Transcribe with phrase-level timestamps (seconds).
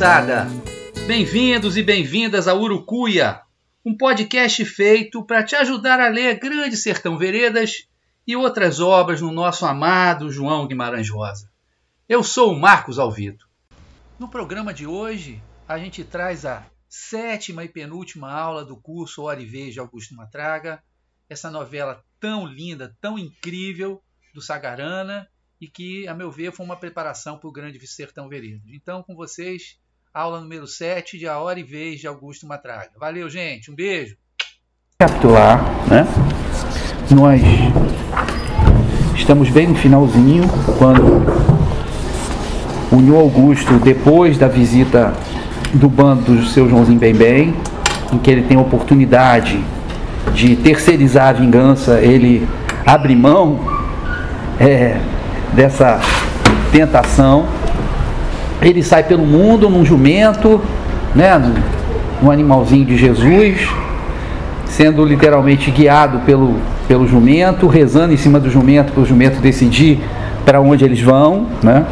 [0.00, 0.46] Jagunçada.
[1.06, 3.42] Bem-vindos e bem-vindas a Urucuia,
[3.84, 7.86] um podcast feito para te ajudar a ler Grande Sertão Veredas
[8.26, 11.52] e outras obras no nosso amado João Guimarães Rosa.
[12.08, 13.46] Eu sou o Marcos Alvito.
[14.18, 19.42] No programa de hoje, a gente traz a sétima e penúltima aula do curso Hora
[19.42, 20.82] e Vez Augusto Matraga,
[21.28, 25.28] essa novela tão linda, tão incrível do Sagarana
[25.60, 28.62] e que, a meu ver, foi uma preparação para o grande Sertão Veredas.
[28.72, 29.78] Então, com vocês,
[30.12, 32.90] aula número 7 de A Hora e Vez de Augusto Matraga.
[32.98, 33.70] Valeu, gente.
[33.70, 34.16] Um beijo.
[34.98, 36.04] Capitular, né?
[37.10, 37.40] Nós
[39.14, 40.44] estamos bem no finalzinho,
[40.78, 41.02] quando
[42.90, 45.14] o Nho Augusto, depois da visita
[45.74, 47.54] do bando do seu Joãozinho Bem Bem,
[48.12, 49.62] em que ele tem a oportunidade
[50.34, 52.46] de terceirizar a vingança, ele
[52.84, 53.60] abre mão
[54.58, 55.00] é,
[55.52, 56.00] dessa
[56.72, 57.46] tentação.
[58.62, 60.60] Ele sai pelo mundo num jumento,
[61.14, 61.40] né,
[62.22, 63.68] num, animalzinho de Jesus,
[64.66, 70.00] sendo literalmente guiado pelo, pelo jumento, rezando em cima do jumento para o jumento decidir
[70.44, 71.84] para onde eles vão, né?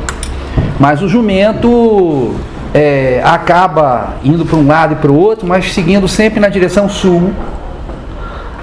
[0.78, 2.34] Mas o jumento
[2.74, 6.88] é, acaba indo para um lado e para o outro, mas seguindo sempre na direção
[6.88, 7.32] sul,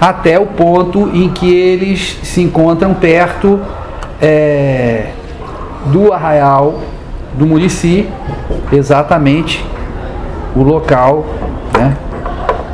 [0.00, 3.60] até o ponto em que eles se encontram perto
[4.20, 5.06] é,
[5.86, 6.80] do arraial
[7.36, 8.08] do Murici,
[8.72, 9.64] exatamente
[10.54, 11.26] o local
[11.76, 11.96] né,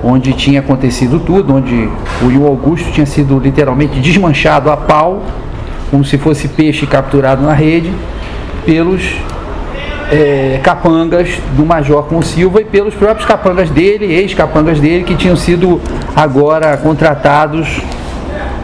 [0.03, 1.89] onde tinha acontecido tudo, onde
[2.23, 5.23] o Rio Augusto tinha sido literalmente desmanchado a pau,
[5.91, 7.93] como se fosse peixe capturado na rede,
[8.65, 9.03] pelos
[10.11, 15.37] é, capangas do Major com Silva e pelos próprios capangas dele, ex-capangas dele, que tinham
[15.37, 15.81] sido
[16.15, 17.83] agora contratados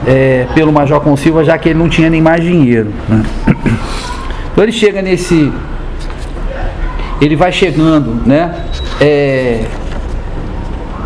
[0.06, 2.92] é, pelo Major com Silva, já que ele não tinha nem mais dinheiro.
[3.08, 3.22] Né?
[4.52, 5.52] Então ele chega nesse.
[7.20, 8.54] Ele vai chegando, né?
[9.00, 9.64] É,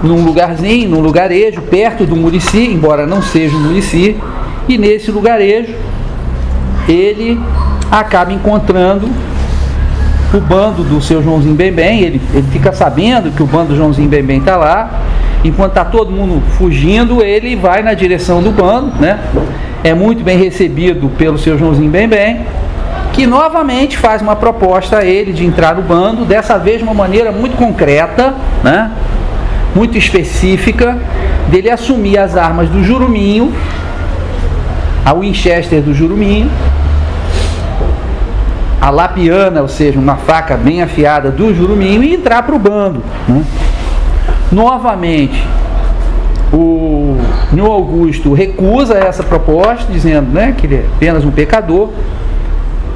[0.02, 4.16] num lugarzinho, num lugarejo, perto do Murici, embora não seja o Murici,
[4.68, 5.74] e nesse lugarejo
[6.88, 7.40] ele
[7.90, 9.08] acaba encontrando
[10.34, 13.76] o bando do seu Joãozinho Bem Bem, ele, ele fica sabendo que o bando do
[13.76, 15.02] Joãozinho Bem Bem está lá,
[15.44, 19.20] enquanto está todo mundo fugindo, ele vai na direção do bando, né?
[19.84, 22.40] É muito bem recebido pelo seu Joãozinho Bem Bem,
[23.12, 26.94] que novamente faz uma proposta a ele de entrar no bando, dessa vez de uma
[26.94, 28.34] maneira muito concreta,
[28.64, 28.90] né?
[29.74, 30.98] Muito específica,
[31.48, 33.52] dele assumir as armas do Juruminho,
[35.04, 36.50] a Winchester do Juruminho,
[38.80, 43.02] a lapiana, ou seja, uma faca bem afiada do Juruminho e entrar para o bando.
[43.28, 43.44] Né?
[44.50, 45.46] Novamente,
[46.52, 47.16] o
[47.52, 51.90] Nho Augusto recusa essa proposta, dizendo né, que ele é apenas um pecador,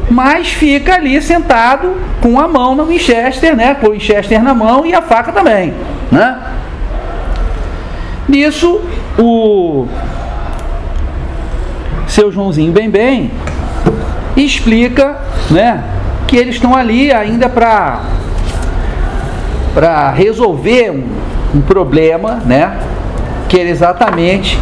[0.08, 4.86] mas fica ali sentado com a mão no Winchester, né, com o Winchester na mão
[4.86, 5.74] e a faca também.
[6.10, 6.38] Né?
[8.28, 8.80] Nisso,
[9.18, 9.86] o
[12.06, 13.30] seu Joãozinho Bem Bem
[14.36, 15.18] explica
[15.50, 15.82] né,
[16.26, 18.00] que eles estão ali ainda para
[19.74, 21.04] para resolver um,
[21.58, 22.78] um, problema, né,
[23.46, 24.58] que era exatamente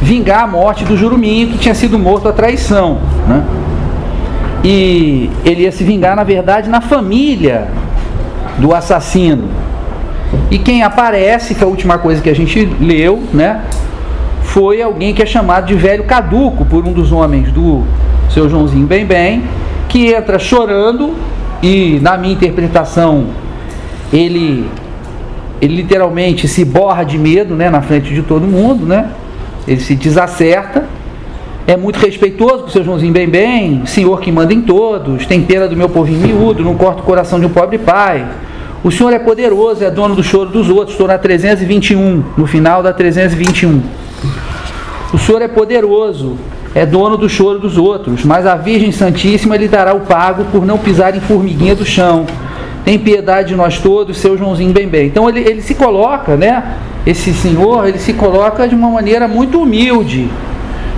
[0.00, 3.44] vingar a morte do Juruminho que tinha sido morto à traição, né?
[4.62, 7.68] E ele ia se vingar, na verdade, na família
[8.58, 9.48] do assassino.
[10.50, 13.62] E quem aparece, que é a última coisa que a gente leu, né,
[14.42, 17.84] foi alguém que é chamado de velho caduco por um dos homens do
[18.28, 19.44] seu Joãozinho Bem Bem,
[19.88, 21.14] que entra chorando
[21.62, 23.26] e, na minha interpretação,
[24.12, 24.68] ele,
[25.60, 29.10] ele literalmente se borra de medo né, na frente de todo mundo, né?
[29.66, 30.84] ele se desacerta,
[31.70, 35.40] é muito respeitoso com o seu Joãozinho Bem Bem, senhor que manda em todos, tem
[35.40, 38.26] pena do meu povinho miúdo, não corta o coração de um pobre pai.
[38.82, 40.90] O senhor é poderoso, é dono do choro dos outros.
[40.90, 43.82] Estou na 321, no final da 321.
[45.12, 46.36] O senhor é poderoso,
[46.74, 50.66] é dono do choro dos outros, mas a Virgem Santíssima lhe dará o pago por
[50.66, 52.26] não pisar em formiguinha do chão.
[52.84, 55.06] Tem piedade de nós todos, seu Joãozinho bem bem.
[55.06, 56.78] Então ele, ele se coloca, né?
[57.06, 60.28] Esse senhor, ele se coloca de uma maneira muito humilde.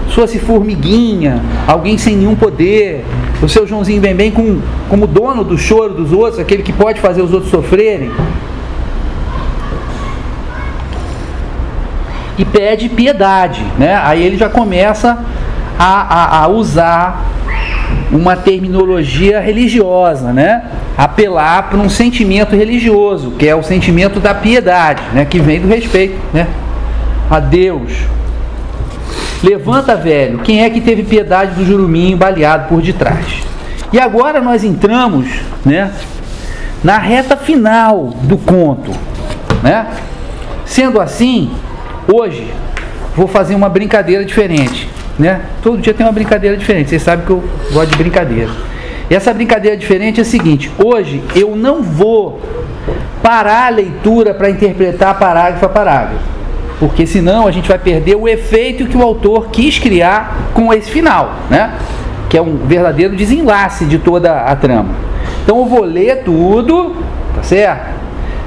[0.09, 3.05] Se fosse formiguinha, alguém sem nenhum poder,
[3.43, 7.01] o seu Joãozinho bem bem com, como dono do choro dos outros, aquele que pode
[7.01, 8.11] fazer os outros sofrerem.
[12.39, 13.95] E pede piedade, né?
[14.03, 15.19] Aí ele já começa
[15.79, 17.27] a, a, a usar
[18.11, 20.65] uma terminologia religiosa, né?
[20.97, 25.25] Apelar para um sentimento religioso, que é o sentimento da piedade, né?
[25.25, 26.47] Que vem do respeito, né?
[27.31, 27.93] A Deus.
[29.43, 30.39] Levanta, velho.
[30.41, 33.43] Quem é que teve piedade do juruminho baleado por detrás?
[33.93, 35.27] E agora nós entramos,
[35.65, 35.93] né?
[36.83, 38.91] na reta final do conto,
[39.63, 39.87] né?
[40.65, 41.51] Sendo assim,
[42.13, 42.53] hoje
[43.15, 45.43] vou fazer uma brincadeira diferente, né?
[45.63, 46.91] Todo dia tem uma brincadeira diferente.
[46.91, 47.43] Vocês sabem que eu
[47.73, 48.51] gosto de brincadeira.
[49.09, 52.41] E essa brincadeira diferente é a seguinte: hoje eu não vou
[53.23, 56.25] parar a leitura para interpretar parágrafo a parágrafo,
[56.83, 60.91] porque senão a gente vai perder o efeito que o autor quis criar com esse
[60.91, 61.75] final, né?
[62.29, 64.93] Que é um verdadeiro desenlace de toda a trama.
[65.45, 66.97] Então eu vou ler tudo,
[67.37, 67.89] tá certo?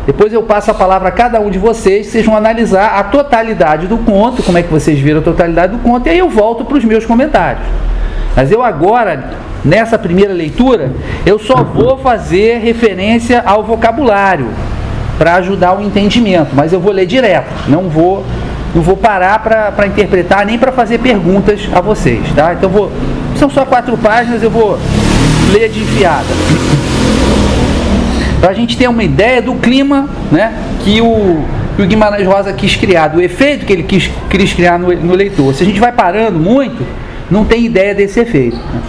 [0.05, 3.87] Depois eu passo a palavra a cada um de vocês, vocês vão analisar a totalidade
[3.87, 6.65] do conto, como é que vocês viram a totalidade do conto, e aí eu volto
[6.65, 7.65] para os meus comentários.
[8.35, 9.29] Mas eu agora,
[9.63, 10.91] nessa primeira leitura,
[11.25, 14.49] eu só vou fazer referência ao vocabulário
[15.17, 18.25] para ajudar o entendimento, mas eu vou ler direto, não vou
[18.73, 22.53] não vou parar para interpretar nem para fazer perguntas a vocês, tá?
[22.53, 22.91] Então vou
[23.37, 24.77] são só quatro páginas, eu vou
[25.53, 26.25] ler de enfiada
[28.45, 30.53] para a gente ter uma ideia do clima né,
[30.83, 31.43] que, o,
[31.75, 35.15] que o Guimarães Rosa quis criar, do efeito que ele quis, quis criar no, no
[35.15, 35.51] leitor.
[35.55, 36.85] Se a gente vai parando muito,
[37.31, 38.55] não tem ideia desse efeito.
[38.55, 38.81] Né?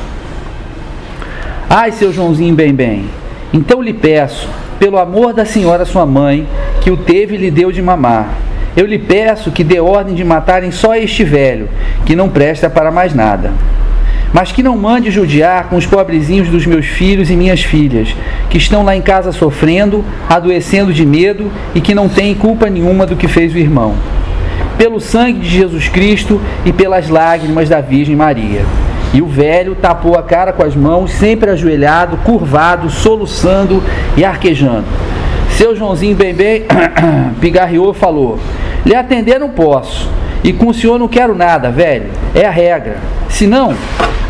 [1.70, 3.06] Ai, seu Joãozinho bem bem,
[3.50, 4.46] então lhe peço,
[4.78, 6.46] pelo amor da senhora sua mãe,
[6.80, 8.28] que o teve e lhe deu de mamar,
[8.76, 11.68] eu lhe peço que dê ordem de matarem só este velho,
[12.04, 13.52] que não presta para mais nada
[14.36, 18.14] mas que não mande judiar com os pobrezinhos dos meus filhos e minhas filhas,
[18.50, 23.06] que estão lá em casa sofrendo, adoecendo de medo e que não têm culpa nenhuma
[23.06, 23.94] do que fez o irmão.
[24.76, 28.60] Pelo sangue de Jesus Cristo e pelas lágrimas da Virgem Maria.
[29.14, 33.82] E o velho tapou a cara com as mãos, sempre ajoelhado, curvado, soluçando
[34.16, 34.86] e arquejando.
[35.50, 36.64] Seu Joãozinho bem bem
[37.40, 38.38] pigarreou falou:
[38.84, 40.10] Lhe atender não posso.
[40.44, 42.10] E com o senhor não quero nada, velho.
[42.34, 42.98] É a regra.
[43.28, 43.74] Se não,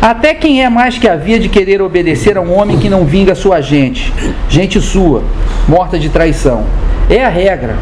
[0.01, 3.35] até quem é mais que havia de querer obedecer a um homem que não vinga
[3.35, 4.13] sua gente,
[4.47, 5.23] gente sua,
[5.67, 6.65] morta de traição.
[7.09, 7.75] É a regra.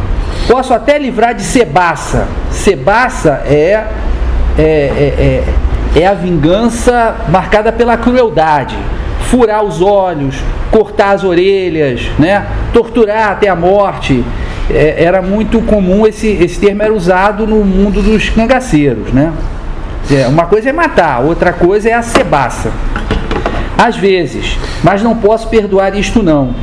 [0.48, 2.27] Posso até livrar de cebaça.
[2.51, 3.86] Cebaça é,
[4.57, 5.44] é, é, é,
[5.95, 8.77] é a vingança marcada pela crueldade.
[9.30, 10.36] Furar os olhos,
[10.69, 12.45] cortar as orelhas, né?
[12.74, 14.24] torturar até a morte.
[14.69, 19.31] É, era muito comum esse, esse termo era usado no mundo dos cangaceiros, né?
[20.12, 22.71] É, uma coisa é matar, outra coisa é a cebaça.
[23.77, 26.53] Às vezes, mas não posso perdoar isto não.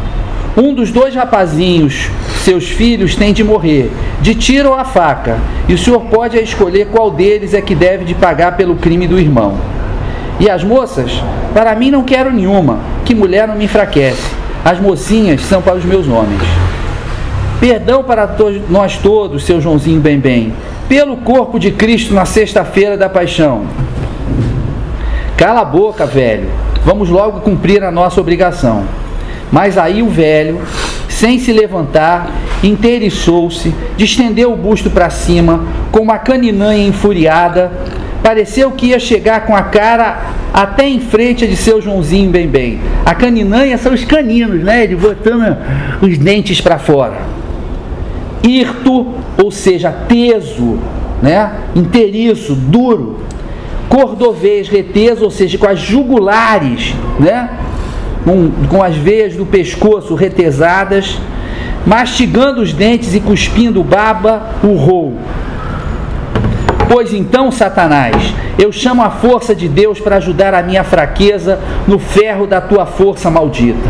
[0.57, 2.11] Um dos dois rapazinhos,
[2.45, 3.91] seus filhos, tem de morrer,
[4.21, 8.05] de tiro ou a faca, e o senhor pode escolher qual deles é que deve
[8.05, 9.57] de pagar pelo crime do irmão.
[10.39, 11.11] E as moças?
[11.55, 14.23] Para mim não quero nenhuma, que mulher não me enfraquece.
[14.63, 16.43] As mocinhas são para os meus homens.
[17.59, 20.53] Perdão para to nós todos, seu Joãozinho bem bem,
[20.89, 23.67] pelo corpo de Cristo na sexta-feira da paixão.
[25.37, 26.51] Cala a boca, velho.
[26.85, 28.85] Vamos logo cumprir a nossa obrigação.
[29.53, 30.63] Mas aí o velho,
[31.09, 32.33] sem se levantar,
[32.65, 37.71] inteiriçou-se, distendeu o busto para cima, com uma caninanha enfuriada,
[38.23, 40.23] pareceu que ia chegar com a cara
[40.55, 42.81] até em frente de seu Joãozinho bem bem.
[43.05, 44.85] A caninanha são os caninos, né?
[44.85, 45.57] Ele botando
[46.01, 47.19] os dentes para fora.
[48.43, 50.79] Irto ou seja, teso,
[51.23, 51.53] né?
[51.75, 53.21] inteiriço, duro.
[53.89, 57.51] Cordovês reteso, ou seja, com as jugulares, né?
[58.25, 61.19] Com, com as veias do pescoço retesadas,
[61.87, 65.17] mastigando os dentes e cuspindo baba, urrou.
[66.89, 71.99] Pois então, Satanás, eu chamo a força de Deus para ajudar a minha fraqueza no
[71.99, 73.89] ferro da tua força maldita.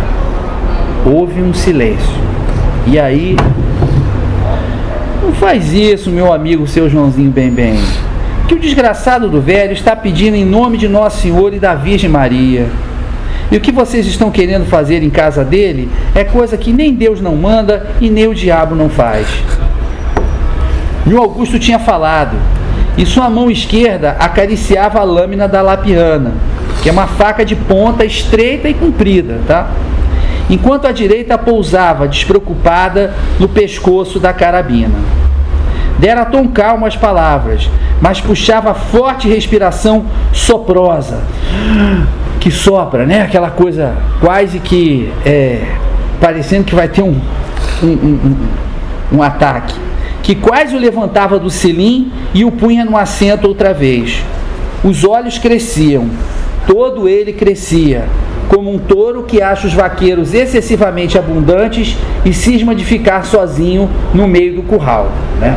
[1.04, 2.22] Houve um silêncio.
[2.86, 3.36] E aí
[5.22, 7.78] não faz isso, meu amigo, seu Joãozinho bem bem.
[8.46, 12.10] Que o desgraçado do velho está pedindo em nome de Nosso Senhor e da Virgem
[12.10, 12.66] Maria.
[13.52, 17.20] E o que vocês estão querendo fazer em casa dele é coisa que nem Deus
[17.20, 19.28] não manda e nem o diabo não faz.
[21.06, 22.36] E o Augusto tinha falado,
[22.96, 26.32] e sua mão esquerda acariciava a lâmina da lapiana,
[26.82, 29.70] que é uma faca de ponta estreita e comprida, tá?
[30.48, 34.98] enquanto a direita pousava despreocupada no pescoço da carabina.
[35.98, 41.22] Dera tom calmo as palavras, mas puxava forte respiração soprosa,
[42.42, 43.22] que sopra, né?
[43.22, 45.60] Aquela coisa quase que é,
[46.20, 47.14] parecendo que vai ter um,
[47.80, 48.36] um, um,
[49.12, 49.76] um ataque,
[50.24, 54.24] que quase o levantava do cilim e o punha no assento outra vez.
[54.82, 56.10] Os olhos cresciam,
[56.66, 58.06] todo ele crescia,
[58.48, 64.26] como um touro que acha os vaqueiros excessivamente abundantes e cisma de ficar sozinho no
[64.26, 65.56] meio do curral, né?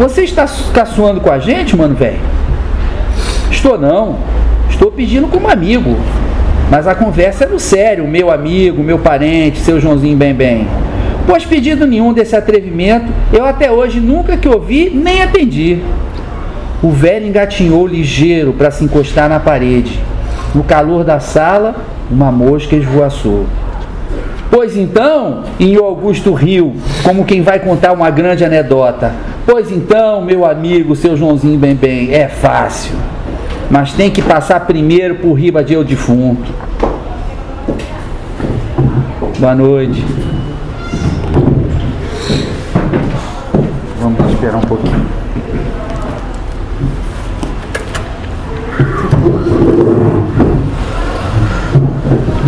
[0.00, 2.18] Você está caçoando com a gente, mano, velho?
[3.52, 4.41] Estou não.
[4.72, 5.96] Estou pedindo como amigo.
[6.70, 10.66] mas a conversa é no sério, meu amigo, meu parente, seu Joãozinho bem bem.
[11.26, 15.80] Pois pedido nenhum desse atrevimento, eu até hoje nunca que ouvi nem atendi.
[16.82, 20.00] O velho engatinhou ligeiro para se encostar na parede.
[20.54, 21.76] No calor da sala,
[22.10, 23.44] uma mosca esvoaçou.
[24.50, 26.74] Pois então, em Augusto riu,
[27.04, 29.12] como quem vai contar uma grande anedota.
[29.46, 32.96] Pois então, meu amigo, seu Joãozinho bem bem, é fácil.
[33.70, 36.52] Mas tem que passar primeiro por riba de eu defunto.
[39.38, 40.04] Boa noite.
[44.00, 45.06] Vamos esperar um pouquinho.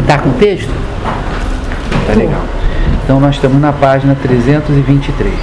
[0.06, 0.70] Tá com texto?
[2.06, 2.42] Tá legal.
[3.04, 5.34] Então nós estamos na página 323.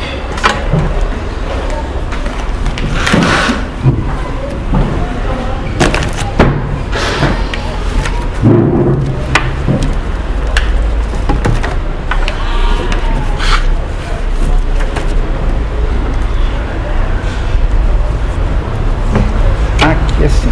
[19.81, 20.49] Aqui assim.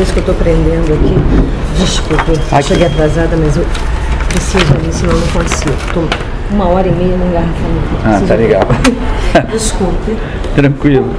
[0.00, 1.16] Isso que eu tô prendendo aqui.
[1.78, 2.68] Desculpe, Aqui.
[2.68, 3.66] cheguei atrasada, mas eu
[4.28, 5.72] preciso ali, senão eu não consigo.
[5.92, 7.88] Tô uma hora e meia no engarrafamento.
[8.04, 8.62] Ah, tá legal.
[9.50, 10.16] Desculpe.
[10.54, 11.10] Tranquilo.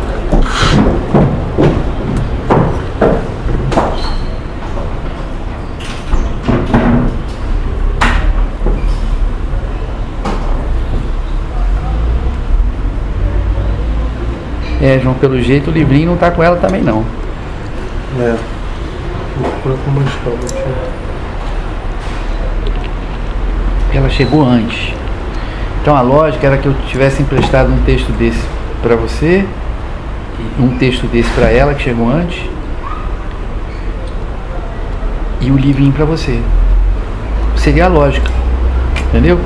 [14.82, 17.06] É, João, pelo jeito o livrinho não tá com ela também não.
[18.20, 18.53] É.
[19.64, 19.92] Procurar com
[23.98, 24.94] Ela chegou antes.
[25.82, 28.44] Então a lógica era que eu tivesse emprestado um texto desse
[28.82, 29.46] para você,
[30.60, 32.42] um texto desse para ela que chegou antes,
[35.40, 36.42] e o livrinho para você.
[37.56, 38.30] Seria a lógica,
[39.08, 39.40] entendeu?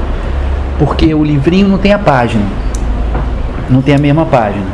[0.79, 2.45] Porque o livrinho não tem a página,
[3.69, 4.65] não tem a mesma página.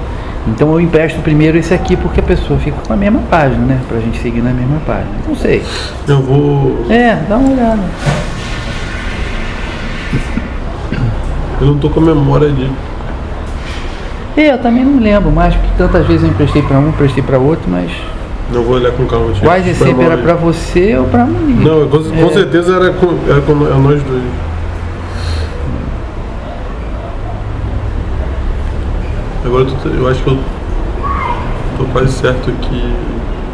[0.47, 3.79] Então eu empresto primeiro esse aqui porque a pessoa fica com a mesma página, né?
[3.87, 5.07] Pra gente seguir na mesma página.
[5.27, 5.63] Não sei.
[6.07, 6.85] Eu vou.
[6.89, 7.81] É, dá uma olhada.
[11.61, 12.69] Eu não tô com a memória de.
[14.35, 17.37] É, eu também não lembro mais, porque tantas vezes eu emprestei para um, emprestei para
[17.37, 17.89] outro, mas
[18.53, 19.31] Eu vou olhar com calma.
[19.41, 21.63] quase esse era para você ou para mim.
[21.63, 22.33] Não, com, com É.
[22.33, 24.23] certeza era com, era com nós dois.
[29.45, 30.37] Agora eu, tô- eu acho que eu
[31.77, 32.93] tô quase certo que,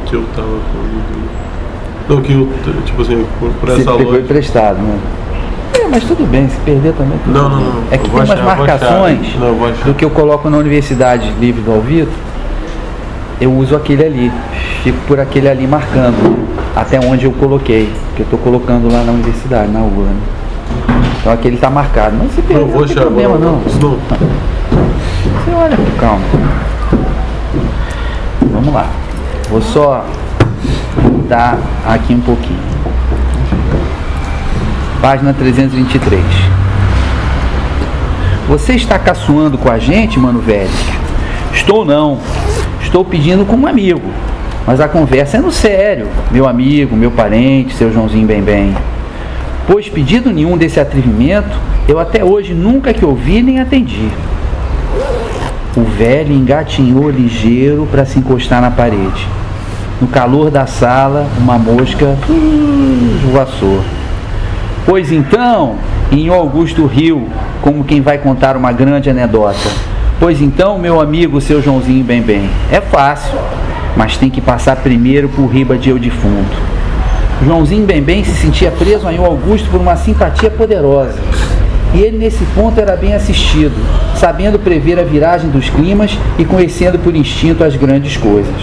[0.06, 2.14] que eu tava com.
[2.14, 2.48] Não, que eu,
[2.86, 4.24] tipo assim, por, por Você essa pegou loja.
[4.24, 4.98] emprestado, né?
[5.82, 7.18] É, mas tudo bem, se perder também.
[7.24, 7.66] tudo Não, não, bem.
[7.66, 7.84] não.
[7.92, 9.56] É que Eu tem umas achar, marcações Não,
[9.86, 12.12] do que eu coloco na Universidade Livre do Alvito,
[13.40, 14.32] eu uso aquele ali.
[14.84, 16.38] Fico por aquele ali marcando,
[16.76, 17.92] até onde eu coloquei.
[18.16, 19.88] Que eu estou colocando lá na universidade, na UA.
[19.88, 20.16] Né?
[21.22, 22.16] Então aquele está marcado.
[22.18, 23.62] Mas se perder, Não, não, tem achar problema não.
[23.82, 23.98] Não.
[25.24, 26.26] Você olha com calma.
[28.52, 28.88] Vamos lá.
[29.50, 30.06] Vou só
[31.04, 32.60] mudar aqui um pouquinho.
[35.02, 36.22] Página 323.
[38.48, 40.70] Você está caçoando com a gente, mano velho?
[41.54, 42.20] Estou não.
[42.82, 44.02] Estou pedindo como amigo.
[44.66, 46.08] Mas a conversa é no sério.
[46.32, 48.76] Meu amigo, meu parente, seu Joãozinho bem bem.
[49.68, 51.56] Pois pedido nenhum desse atrevimento,
[51.88, 54.10] eu até hoje nunca que ouvi nem atendi.
[55.78, 59.28] O velho engatinhou ligeiro para se encostar na parede.
[60.02, 63.84] No calor da sala, uma mosca hum, voaçou.
[64.86, 65.76] Pois então,
[66.12, 67.30] em Augusto riu,
[67.62, 69.70] como quem vai contar uma grande anedota.
[70.20, 73.38] Pois então, meu amigo, seu Joãozinho bem bem, é fácil,
[73.96, 76.58] mas tem que passar primeiro por riba de eu defunto.
[77.46, 81.20] Joãozinho bem bem se sentia preso a Augusto por uma simpatia poderosa.
[81.94, 83.74] E ele nesse ponto era bem assistido,
[84.16, 88.56] sabendo prever a viragem dos climas e conhecendo por instinto as grandes coisas.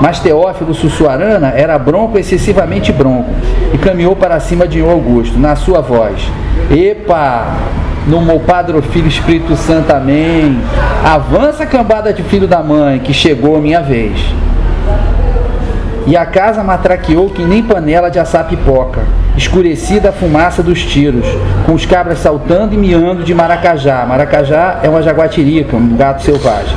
[0.00, 3.30] Mas Teófilo Sussuarana era bronco excessivamente bronco
[3.72, 6.20] e caminhou para cima de Augusto, na sua voz.
[6.70, 7.56] Epa!
[8.06, 10.58] No meu Padre Filho Espírito Santo, amém.
[11.04, 14.18] Avança, cambada de filho da mãe, que chegou a minha vez.
[16.04, 19.02] E a casa matraqueou que nem panela de assar pipoca,
[19.36, 21.26] escurecida a fumaça dos tiros,
[21.64, 24.04] com os cabras saltando e miando de maracajá.
[24.06, 26.76] Maracajá é uma jaguatirica, um gato selvagem.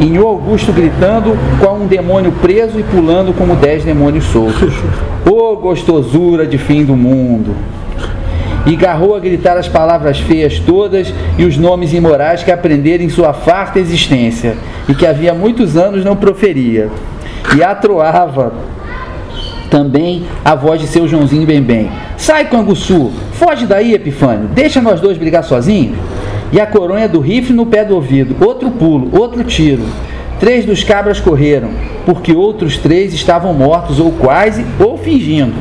[0.00, 4.74] E Nho Augusto gritando com um demônio preso e pulando como dez demônios soltos.
[5.24, 7.54] Ô gostosura de fim do mundo!
[8.66, 13.08] E garrou a gritar as palavras feias todas e os nomes imorais que aprendera em
[13.08, 14.56] sua farta existência
[14.88, 16.90] e que havia muitos anos não proferia.
[17.56, 18.52] E atroava
[19.66, 21.90] também a voz de seu Joãozinho bem bem.
[22.16, 23.10] Sai, Canguçu!
[23.32, 24.48] Foge daí, Epifânio!
[24.48, 25.96] Deixa nós dois brigar sozinhos!
[26.52, 28.36] E a coronha do rifle no pé do ouvido.
[28.44, 29.82] Outro pulo, outro tiro.
[30.38, 31.70] Três dos cabras correram,
[32.04, 35.54] porque outros três estavam mortos, ou quase, ou fingindo.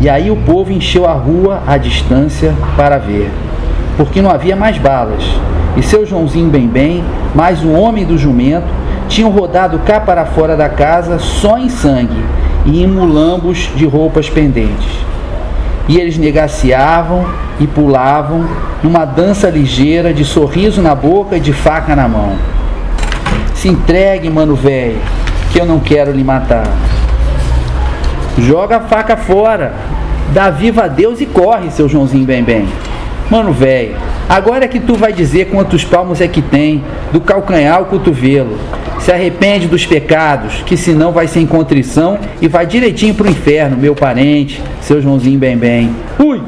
[0.00, 3.30] E aí o povo encheu a rua à distância para ver,
[3.96, 5.24] porque não havia mais balas.
[5.76, 7.04] E seu Joãozinho bem bem,
[7.34, 8.68] mais um homem do jumento,
[9.08, 12.22] tinham rodado cá para fora da casa só em sangue
[12.64, 15.04] e em mulambos de roupas pendentes.
[15.88, 17.26] E eles negaciavam
[17.60, 18.46] e pulavam
[18.82, 22.36] numa dança ligeira de sorriso na boca e de faca na mão.
[23.54, 24.98] Se entregue, mano velho,
[25.52, 26.66] que eu não quero lhe matar.
[28.38, 29.74] Joga a faca fora,
[30.32, 32.68] dá viva a Deus e corre, seu Joãozinho bem bem.
[33.30, 33.96] Mano velho,
[34.28, 38.58] agora é que tu vai dizer quantos palmos é que tem, do calcanhar ao cotovelo
[39.04, 43.76] se arrepende dos pecados, que senão vai sem contrição e vai direitinho para o inferno,
[43.76, 45.94] meu parente, seu Joãozinho bem bem.
[46.18, 46.40] Ui,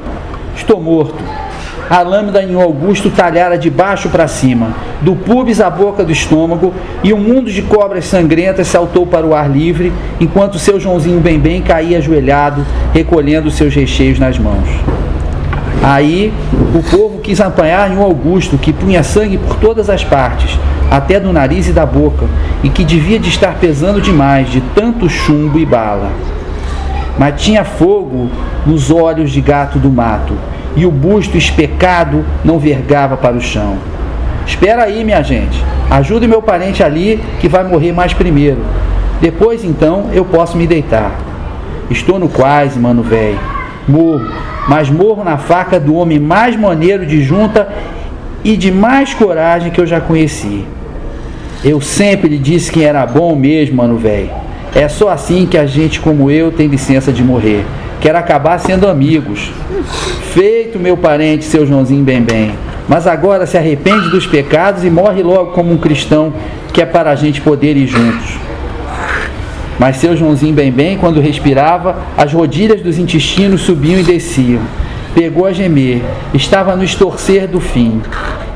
[0.57, 1.23] estou morto.
[1.91, 6.73] A lâmina em Augusto talhara de baixo para cima, do pubis à boca do estômago,
[7.05, 11.39] e um mundo de cobras sangrentas saltou para o ar livre, enquanto seu Joãozinho bem
[11.39, 14.96] bem caía ajoelhado, recolhendo seus recheios nas mãos.
[15.87, 16.35] Aí
[16.75, 20.59] o povo quis apanhar em um Augusto que punha sangue por todas as partes,
[20.91, 22.27] até do nariz e da boca,
[22.65, 26.11] e que devia de estar pesando demais de tanto chumbo e bala.
[27.17, 28.29] Mas tinha fogo
[28.67, 30.35] nos olhos de gato do mato,
[30.75, 33.77] e o busto especado não vergava para o chão.
[34.45, 35.65] Espera aí, minha gente.
[35.89, 38.59] Ajude meu parente ali que vai morrer mais primeiro.
[39.21, 41.13] Depois então eu posso me deitar.
[41.89, 43.39] Estou no quase, mano velho.
[43.87, 44.27] Morro,
[44.69, 47.69] mas morro na faca do homem mais maneiro de junta
[48.45, 50.65] e de mais coragem que eu já conheci.
[51.65, 54.31] Eu sempre lhe disse que era bom mesmo, mano velho.
[54.75, 57.65] É só assim que a gente como eu tem licença de morrer.
[58.01, 59.51] Quero acabar sendo amigos.
[60.33, 62.53] Feito, meu parente, seu Joãozinho bem bem.
[62.89, 66.33] Mas agora se arrepende dos pecados e morre logo como um cristão,
[66.73, 68.46] que é para a gente poder ir juntos.
[69.79, 74.63] Mas seu Joãozinho bem bem, quando respirava, as rodilhas dos intestinos subiam e desciam.
[75.15, 76.03] Pegou a gemer,
[76.35, 78.01] estava no estorcer do fim.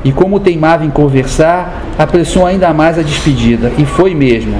[0.03, 3.71] E como teimava em conversar, apressou ainda mais a despedida.
[3.77, 4.57] E foi mesmo.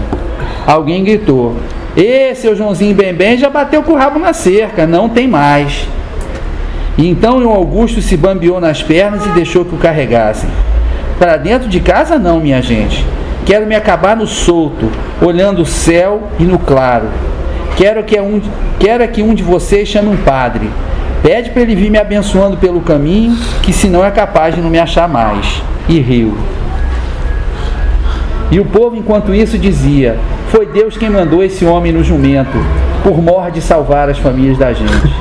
[0.66, 1.56] Alguém gritou:
[1.98, 5.88] Ê, seu Joãozinho bem bem já bateu com o rabo na cerca, não tem mais.
[6.98, 10.50] E então o Augusto se bambeou nas pernas e deixou que o carregassem.
[11.18, 13.06] Para dentro de casa, não, minha gente.
[13.52, 14.90] Quero me acabar no solto,
[15.22, 17.10] olhando o céu e no claro.
[17.76, 18.42] Quero que, um,
[18.80, 20.70] quero que um de vocês chame um padre.
[21.22, 24.80] Pede para ele vir me abençoando pelo caminho, que senão é capaz de não me
[24.80, 25.62] achar mais.
[25.90, 26.38] E riu.
[28.50, 32.58] E o povo, enquanto isso, dizia: Foi Deus quem mandou esse homem no jumento,
[33.04, 35.14] por mor de salvar as famílias da gente.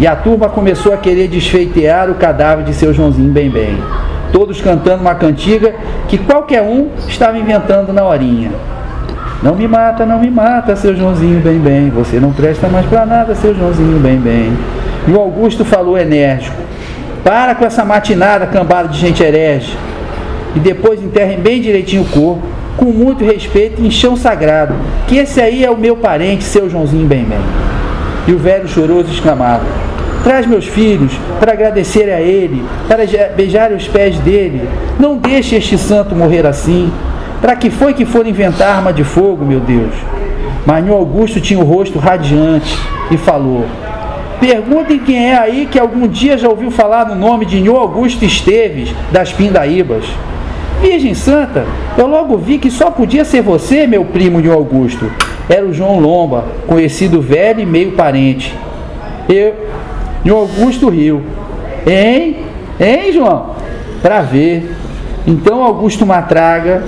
[0.00, 3.78] E a turma começou a querer desfeitear o cadáver de seu Joãozinho bem bem
[4.34, 5.76] todos cantando uma cantiga
[6.08, 8.50] que qualquer um estava inventando na horinha.
[9.40, 11.88] Não me mata, não me mata, seu Joãozinho bem bem.
[11.90, 14.52] Você não presta mais para nada, seu Joãozinho bem bem.
[15.06, 16.56] E o Augusto falou enérgico:
[17.22, 19.78] Para com essa matinada cambada de gente herege.
[20.56, 22.42] E depois enterrem bem direitinho o corpo,
[22.76, 24.74] com muito respeito em chão sagrado,
[25.06, 27.38] que esse aí é o meu parente, seu Joãozinho bem bem.
[28.26, 29.62] E o velho choroso exclamava:
[30.24, 33.04] Traz meus filhos para agradecer a Ele, para
[33.36, 34.66] beijar os pés dele.
[34.98, 36.90] Não deixe este santo morrer assim.
[37.42, 39.92] Para que foi que for inventar arma de fogo, meu Deus?
[40.64, 42.74] Mas Augusto tinha o rosto radiante
[43.10, 43.66] e falou:
[44.40, 48.24] Perguntem quem é aí que algum dia já ouviu falar no nome de Nho Augusto
[48.24, 50.06] Esteves, das Pindaíbas.
[50.80, 55.10] Virgem Santa, eu logo vi que só podia ser você, meu primo Nho Augusto.
[55.48, 58.54] Era o João Lomba, conhecido velho e meio parente.
[59.28, 59.54] Eu,
[60.24, 61.22] e o Augusto riu.
[61.86, 62.38] Hein?
[62.80, 63.50] Hein, João?
[64.02, 64.74] Para ver.
[65.26, 66.84] Então Augusto Matraga,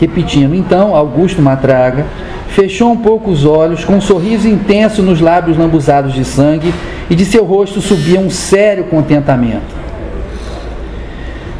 [0.00, 2.06] repetindo, então Augusto Matraga
[2.48, 6.72] fechou um pouco os olhos, com um sorriso intenso nos lábios lambuzados de sangue,
[7.10, 9.76] e de seu rosto subia um sério contentamento.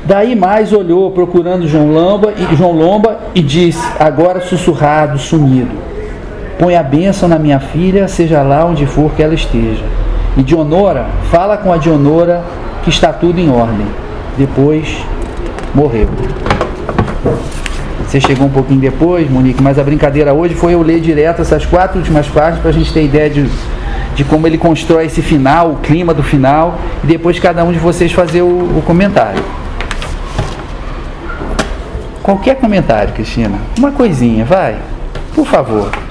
[0.06, 5.72] Daí mais olhou procurando João Lomba e João Lomba e disse, agora sussurrado, sumido:
[6.58, 9.84] Põe a bênção na minha filha, seja lá onde for que ela esteja.
[10.36, 12.42] E Dionora, fala com a Dionora
[12.82, 13.86] que está tudo em ordem.
[14.38, 14.96] Depois
[15.74, 16.08] morreu.
[18.06, 21.66] Você chegou um pouquinho depois, Monique, mas a brincadeira hoje foi eu ler direto essas
[21.66, 23.50] quatro últimas páginas para a gente ter ideia de,
[24.14, 27.78] de como ele constrói esse final, o clima do final, e depois cada um de
[27.78, 29.42] vocês fazer o, o comentário.
[32.22, 33.58] Qualquer comentário, Cristina.
[33.78, 34.76] Uma coisinha, vai.
[35.34, 36.05] Por favor.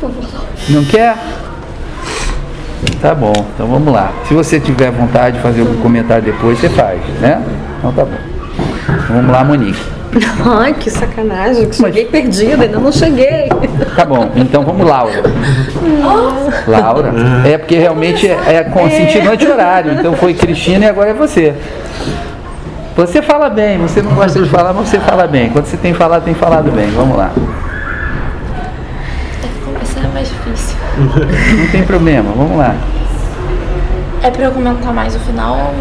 [0.00, 0.24] Por favor.
[0.70, 1.16] Não quer?
[3.02, 4.12] Tá bom, então vamos lá.
[4.26, 7.42] Se você tiver vontade de fazer algum comentário depois, você faz, né?
[7.78, 8.16] Então tá bom.
[8.88, 9.80] Então vamos lá, Monique.
[10.44, 11.68] Ai, que sacanagem.
[11.68, 13.48] que Cheguei perdida, ainda não cheguei.
[13.94, 15.22] Tá bom, então vamos, Laura.
[16.66, 17.12] Laura?
[17.46, 19.92] É porque realmente é, é com sentido anti-horário.
[19.92, 21.54] Então foi Cristina e agora é você.
[22.96, 25.50] Você fala bem, você não gosta de falar, mas você fala bem.
[25.50, 26.90] Quando você tem falado, tem falado bem.
[26.90, 27.30] Vamos lá.
[30.20, 30.76] Mais difícil.
[31.58, 32.74] Não tem problema, vamos lá.
[34.22, 35.72] É pra eu comentar mais o final.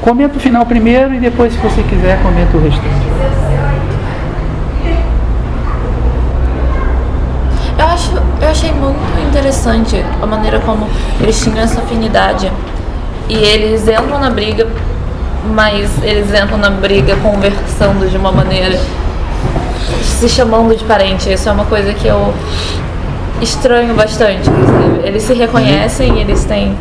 [0.00, 2.86] Comenta o final primeiro e depois, se você quiser, comenta o restante.
[7.76, 10.88] Eu, acho, eu achei muito interessante a maneira como
[11.20, 12.52] eles tinham essa afinidade.
[13.28, 14.68] E eles entram na briga,
[15.52, 18.78] mas eles entram na briga conversando de uma maneira.
[20.04, 21.32] se chamando de parente.
[21.32, 22.32] Isso é uma coisa que eu
[23.42, 24.44] estranho bastante.
[24.44, 25.06] sabe?
[25.06, 26.76] Eles se reconhecem, eles têm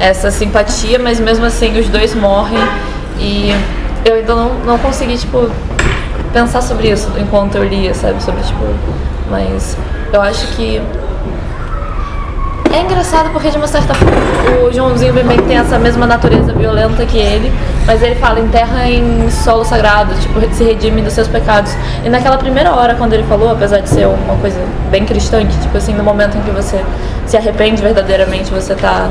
[0.00, 2.58] essa simpatia, mas mesmo assim os dois morrem.
[3.18, 3.54] E
[4.04, 5.50] eu ainda não, não consegui, tipo,
[6.32, 8.22] pensar sobre isso enquanto eu lia, sabe?
[8.22, 8.64] Sobre, tipo.
[9.30, 9.76] Mas
[10.12, 10.80] eu acho que.
[12.70, 14.14] É engraçado porque de uma certa forma
[14.62, 17.50] o Joãozinho Bemem tem essa mesma natureza violenta que ele,
[17.88, 21.74] mas ele fala em terra em solo sagrado, tipo, se redime dos seus pecados.
[22.04, 25.58] E naquela primeira hora quando ele falou, apesar de ser uma coisa bem cristã, que
[25.58, 26.84] tipo assim, no momento em que você
[27.26, 29.10] se arrepende verdadeiramente, você tá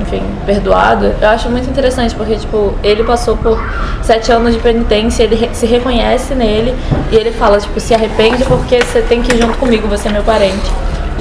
[0.00, 3.60] enfim, perdoado, eu acho muito interessante, porque, tipo, ele passou por
[4.02, 6.72] sete anos de penitência, ele se reconhece nele
[7.10, 10.12] e ele fala, tipo, se arrepende porque você tem que ir junto comigo, você é
[10.12, 10.70] meu parente.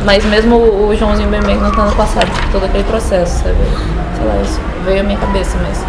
[0.04, 3.56] Mas mesmo o Joãozinho Bemem não tendo passado por todo aquele processo, sabe?
[4.16, 5.84] Sei lá, isso veio à minha cabeça, mas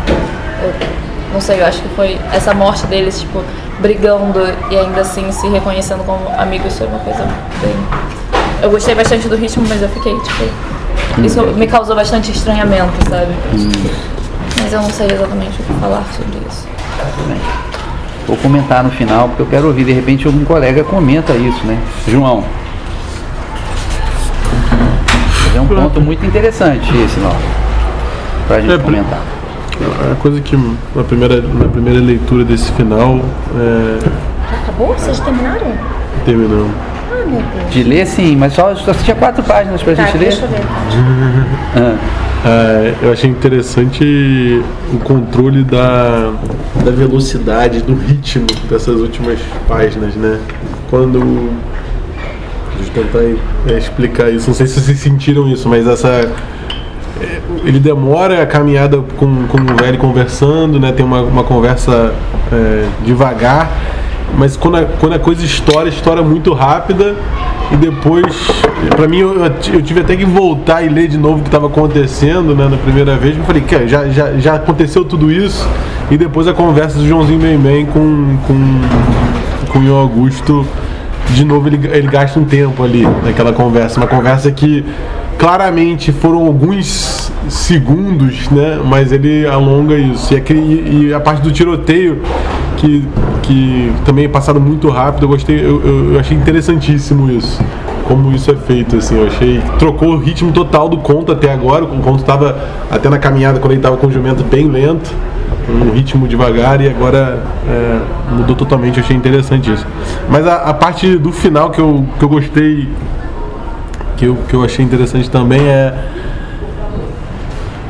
[1.32, 3.42] não sei, eu acho que foi essa morte deles, tipo,
[3.80, 7.26] brigando e ainda assim se reconhecendo como amigos, foi uma coisa
[7.60, 7.74] bem.
[8.62, 10.44] Eu gostei bastante do ritmo, mas eu fiquei, tipo.
[11.22, 13.32] Isso me causou bastante estranhamento, sabe?
[14.62, 16.66] Mas eu não sei exatamente o que falar sobre isso.
[18.26, 21.78] Vou comentar no final, porque eu quero ouvir, de repente, algum colega comenta isso, né?
[22.08, 22.44] João.
[25.44, 27.36] Mas é um ponto muito interessante esse, não.
[28.48, 29.20] Pra gente É, comentar.
[30.12, 30.56] A coisa que
[30.94, 33.20] na primeira, na primeira leitura desse final
[33.54, 33.98] é,
[34.50, 34.94] Já acabou?
[34.94, 35.72] Vocês terminaram?
[36.24, 36.70] terminando.
[37.12, 37.70] Ah, meu Deus.
[37.72, 40.28] De ler, sim, mas só, só tinha quatro páginas pra Tá, gente ler.
[40.28, 40.60] deixa eu ver.
[41.76, 41.96] Ah,
[42.44, 44.62] É, eu achei interessante
[44.92, 46.32] o controle da,
[46.84, 50.38] da velocidade, do ritmo dessas últimas páginas, né?
[50.88, 51.50] Quando.
[52.78, 56.30] Deixa eu tentar é, explicar isso, não sei se vocês sentiram isso, mas essa.
[57.20, 60.92] É, Ele demora a caminhada com, com o velho conversando, né?
[60.92, 62.12] Tem uma, uma conversa
[62.52, 63.70] é, devagar,
[64.36, 67.14] mas quando a, quando a coisa estoura, estoura muito rápida
[67.72, 68.24] e depois,
[68.94, 71.66] pra mim, eu, eu tive até que voltar e ler de novo o que estava
[71.66, 73.36] acontecendo, né, na primeira vez.
[73.36, 75.66] Eu falei, cara, já, já, já aconteceu tudo isso.
[76.10, 78.80] E depois a conversa do Joãozinho Bem Bem com, com,
[79.72, 80.64] com o Ian Augusto.
[81.30, 83.98] De novo, ele, ele gasta um tempo ali naquela conversa.
[83.98, 84.84] Uma conversa que
[85.38, 88.80] claramente foram alguns segundos, né?
[88.84, 90.32] Mas ele alonga isso.
[90.34, 92.20] E, aquele, e a parte do tiroteio,
[92.76, 93.06] que,
[93.42, 97.60] que também é passado muito rápido, eu gostei, eu- eu achei interessantíssimo isso.
[98.04, 99.60] Como isso é feito, assim, eu achei.
[99.80, 101.84] Trocou o ritmo total do conto até agora.
[101.84, 102.56] O conto estava
[102.90, 105.12] até na caminhada quando ele estava com o jumento bem lento,
[105.68, 107.98] um ritmo devagar, e agora é,
[108.36, 108.98] mudou totalmente.
[108.98, 109.84] Eu achei interessante isso.
[110.30, 112.88] Mas a, a parte do final que eu, que eu gostei,
[114.16, 115.94] que eu, que eu achei interessante também é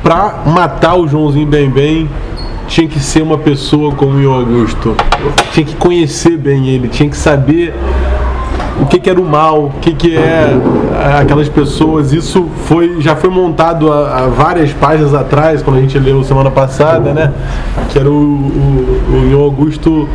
[0.03, 2.09] pra matar o Joãozinho Bem Bem,
[2.69, 4.95] tinha que ser uma pessoa como o Augusto.
[5.53, 7.75] Tinha que conhecer bem ele, tinha que saber
[8.81, 10.57] o que, que era o mal, o que, que é
[11.21, 12.13] aquelas pessoas.
[12.13, 17.13] Isso foi já foi montado há, várias páginas atrás, quando a gente leu semana passada,
[17.13, 17.33] né?
[17.89, 20.09] Que era o, o, o Augusto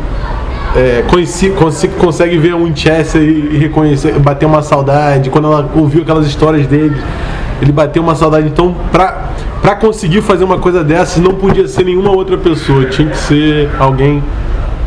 [0.76, 5.28] é, conheci, consi- consegue ver um Winchester e, reconhecer, bater uma saudade.
[5.30, 6.96] Quando ela ouviu aquelas histórias dele,
[7.60, 8.46] ele bateu uma saudade.
[8.48, 9.28] Então, pra,
[9.60, 13.68] pra conseguir fazer uma coisa dessas, não podia ser nenhuma outra pessoa, tinha que ser
[13.78, 14.22] alguém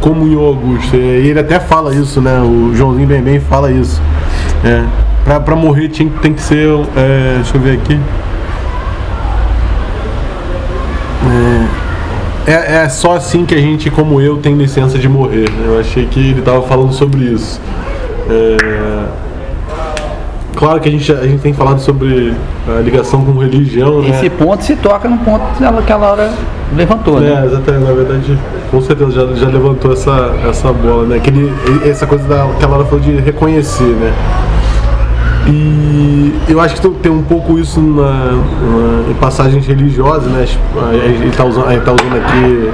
[0.01, 0.95] como o Augusto.
[0.95, 2.39] E ele até fala isso, né?
[2.41, 4.01] O Joãozinho Bem Bem fala isso.
[4.63, 4.83] É,
[5.23, 6.67] pra, pra morrer tinha, tem que ser.
[6.97, 7.99] é, deixa eu ver aqui.
[12.47, 15.49] É, é só assim que a gente, como eu, tem licença de morrer.
[15.49, 15.65] né?
[15.67, 17.59] Eu achei que ele estava falando sobre isso.
[18.29, 19.05] É,
[20.55, 22.33] Claro que a gente, a gente tem falado sobre
[22.67, 24.09] a ligação com religião, né?
[24.09, 26.31] Esse ponto se toca no ponto que aquela hora
[26.75, 27.41] levantou, né?
[27.43, 28.39] É, exatamente, na verdade,
[28.71, 31.17] com certeza já, já levantou essa, essa bola, né?
[31.17, 31.51] Aquele,
[31.85, 34.13] essa coisa da, que a Laura falou de reconhecer, né?
[35.47, 40.45] E eu acho que tem um pouco isso na, na, em passagens religiosas, né?
[40.91, 42.71] Ele está usando, tá usando aqui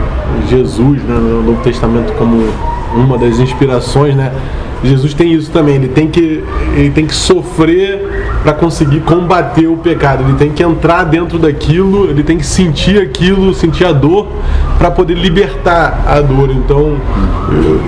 [0.50, 2.48] Jesus né, no Novo Testamento como
[2.96, 4.32] uma das inspirações, né?
[4.84, 6.44] Jesus tem isso também, ele tem que,
[6.76, 12.10] ele tem que sofrer para conseguir combater o pecado, ele tem que entrar dentro daquilo,
[12.10, 14.28] ele tem que sentir aquilo, sentir a dor
[14.80, 16.50] para poder libertar a dor.
[16.50, 16.98] Então,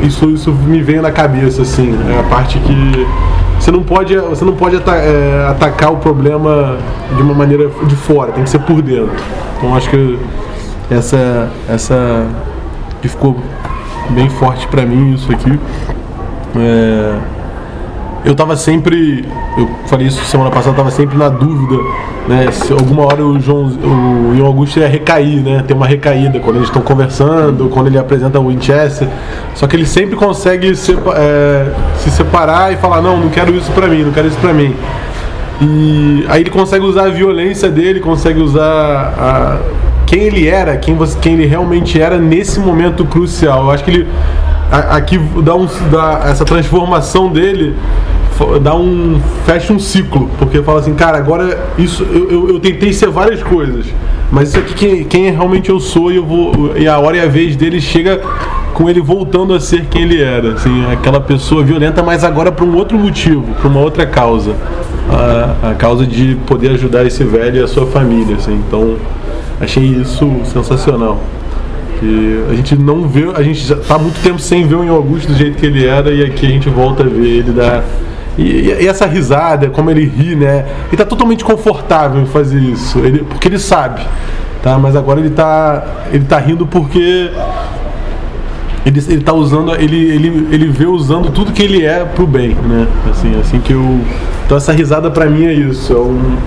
[0.03, 3.07] isso, isso me vem na cabeça, assim, é a parte que
[3.63, 6.75] você não pode, você não pode é, atacar o problema
[7.15, 9.09] de uma maneira de fora, tem que ser por dentro.
[9.57, 10.19] Então, acho que
[10.91, 12.27] essa, essa
[13.01, 13.37] que ficou
[14.09, 15.57] bem forte para mim isso aqui.
[16.57, 17.17] É,
[18.25, 19.25] eu tava sempre,
[19.57, 21.81] eu falei isso semana passada, tava sempre na dúvida,
[22.27, 22.49] né?
[22.51, 25.61] Se alguma hora o João, o Ian Augusto ia recair, né?
[25.67, 29.09] Tem uma recaída quando eles estão conversando, quando ele apresenta o Winchester.
[29.55, 33.71] Só que ele sempre consegue se, é, se separar e falar, não, não quero isso
[33.73, 34.73] pra mim, não quero isso pra mim.
[35.61, 39.57] E aí ele consegue usar a violência dele, consegue usar a,
[40.05, 43.63] quem ele era, quem, você, quem ele realmente era nesse momento crucial.
[43.63, 44.07] Eu acho que ele
[44.71, 47.75] aqui dá, um, dá essa transformação dele
[48.61, 52.91] dá um fecha um ciclo porque fala assim cara agora isso eu, eu, eu tentei
[52.91, 53.85] ser várias coisas
[54.31, 57.19] mas isso aqui quem, quem realmente eu sou e eu vou e a hora e
[57.19, 58.21] a vez dele chega
[58.73, 62.67] com ele voltando a ser quem ele era assim aquela pessoa violenta mas agora por
[62.67, 64.55] um outro motivo por uma outra causa
[65.09, 68.95] a, a causa de poder ajudar esse velho e a sua família assim então
[69.61, 71.19] achei isso sensacional
[71.99, 75.31] que a gente não vê, a gente já tá muito tempo sem ver o Augusto
[75.31, 77.83] do jeito que ele era e aqui a gente volta a ver ele da
[78.37, 80.65] e, e, essa risada, como ele ri, né?
[80.87, 84.01] Ele tá totalmente confortável em fazer isso, ele, porque ele sabe,
[84.61, 84.77] tá?
[84.77, 87.31] Mas agora ele tá, ele tá rindo porque
[88.85, 92.49] ele, ele tá usando, ele, ele, ele vê usando tudo que ele é pro bem,
[92.49, 92.87] né?
[93.09, 93.99] Assim, assim que eu.
[94.45, 96.37] Então essa risada pra mim é isso, é um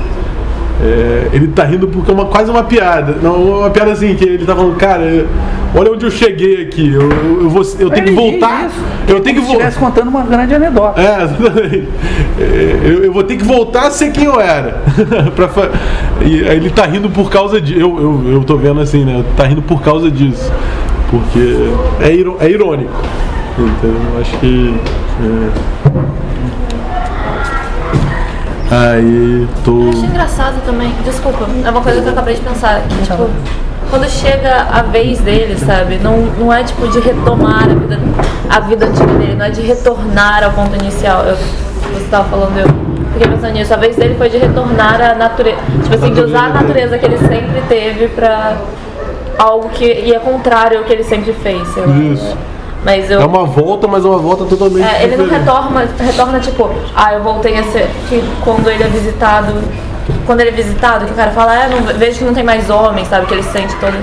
[0.82, 3.16] é, ele tá rindo porque é uma, quase uma piada.
[3.22, 5.26] Não, uma piada assim, que ele tá falando, cara,
[5.74, 6.92] olha onde eu cheguei aqui.
[6.92, 8.70] Eu, eu, eu, vou, eu tenho que voltar.
[9.08, 9.68] Eu tenho que voltar.
[9.68, 11.00] estivesse contando uma grande anedota.
[11.00, 11.24] É,
[12.38, 14.82] é, eu, eu vou ter que voltar a ser quem eu era.
[16.20, 17.80] e aí ele tá rindo por causa disso.
[17.80, 19.24] Eu, eu, eu tô vendo assim, né?
[19.36, 20.52] Tá rindo por causa disso.
[21.10, 22.92] Porque é, é irônico.
[23.58, 24.74] Então, acho que.
[25.22, 26.25] É,
[28.70, 29.84] Aí tô.
[29.84, 33.30] Eu acho engraçado também, desculpa, é uma coisa que eu acabei de pensar, que tipo,
[33.90, 38.00] quando chega a vez dele, sabe, não, não é tipo de retomar a vida,
[38.50, 41.24] a vida antiga dele, não é de retornar ao ponto inicial.
[41.24, 42.66] Eu, você estava falando, eu
[43.12, 46.46] fiquei pensando nisso, a vez dele foi de retornar à natureza, tipo assim, de usar
[46.46, 48.56] a natureza que ele sempre teve pra
[49.38, 51.94] algo que ia contrário ao que ele sempre fez, sei lá.
[51.94, 52.36] Isso.
[52.86, 56.38] Mas eu, é uma volta, mas é uma volta totalmente é, Ele não retorna, retorna
[56.38, 57.90] tipo, ah, eu voltei a ser.
[58.08, 59.54] Que quando ele é visitado.
[60.24, 62.70] Quando ele é visitado, que o cara fala, é, não, vejo que não tem mais
[62.70, 63.26] homens, sabe?
[63.26, 63.96] Que ele sente todo.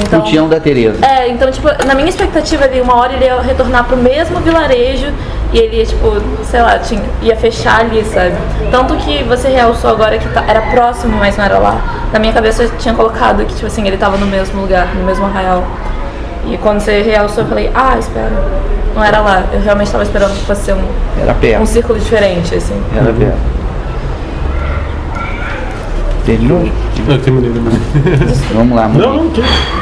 [0.00, 1.04] Então, o Tião da Tereza.
[1.04, 5.12] É, então, tipo, na minha expectativa ali, uma hora ele ia retornar pro mesmo vilarejo
[5.52, 6.12] e ele ia, tipo,
[6.44, 8.36] sei lá, tinha, ia fechar ali, sabe?
[8.70, 11.80] Tanto que você realçou agora que tá, era próximo, mas não era lá.
[12.12, 15.04] Na minha cabeça eu tinha colocado que, tipo assim, ele tava no mesmo lugar, no
[15.04, 15.64] mesmo arraial.
[16.48, 18.32] E quando você realçou, eu falei, ah, espera,
[18.94, 19.44] não era lá.
[19.52, 20.82] Eu realmente estava esperando que fosse um,
[21.20, 21.62] era perto.
[21.62, 22.80] um círculo diferente, assim.
[22.94, 23.56] Era perto.
[26.24, 26.68] Terminou?
[27.08, 27.72] Eu terminei também.
[28.52, 29.32] Vamos lá, Não, não,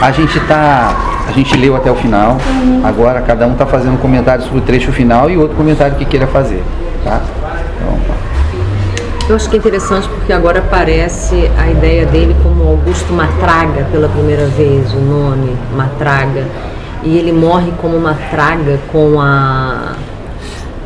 [0.02, 0.94] A gente tá.
[1.26, 2.36] A gente leu até o final.
[2.46, 2.82] Uhum.
[2.84, 6.04] Agora cada um está fazendo um comentário sobre o trecho final e outro comentário que
[6.04, 6.62] queira fazer.
[7.02, 7.22] Tá?
[9.26, 14.06] Eu acho que é interessante porque agora aparece a ideia dele como Augusto Matraga pela
[14.06, 16.46] primeira vez, o nome Matraga.
[17.02, 19.94] E ele morre como Matraga com a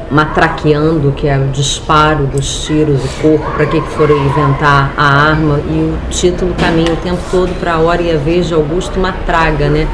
[0.09, 5.59] matraqueando, que é o disparo dos tiros, o corpo, para que foram inventar a arma,
[5.69, 8.99] e o título caminha o tempo todo para a hora e a vez de Augusto
[8.99, 9.87] Matraga, né?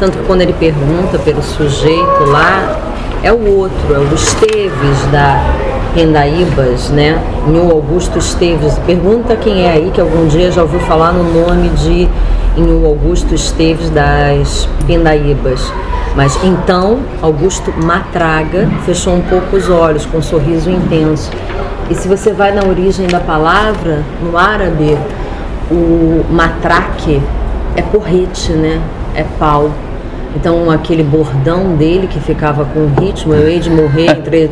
[0.00, 2.80] Tanto que quando ele pergunta pelo sujeito lá,
[3.22, 7.18] é o outro, é o Esteves da Rendaíbas, né?
[7.46, 8.78] Nho Augusto Esteves.
[8.86, 12.08] Pergunta quem é aí que algum dia já ouviu falar no nome de
[12.56, 15.72] Nho Augusto Esteves das Pendaíbas.
[16.14, 21.30] Mas então Augusto Matraga fechou um pouco os olhos com um sorriso intenso.
[21.88, 24.96] E se você vai na origem da palavra, no árabe,
[25.70, 27.20] o matraque
[27.76, 28.80] é porrete, né?
[29.14, 29.70] É pau.
[30.36, 34.50] Então, aquele bordão dele que ficava com ritmo, eu hei de morrer entre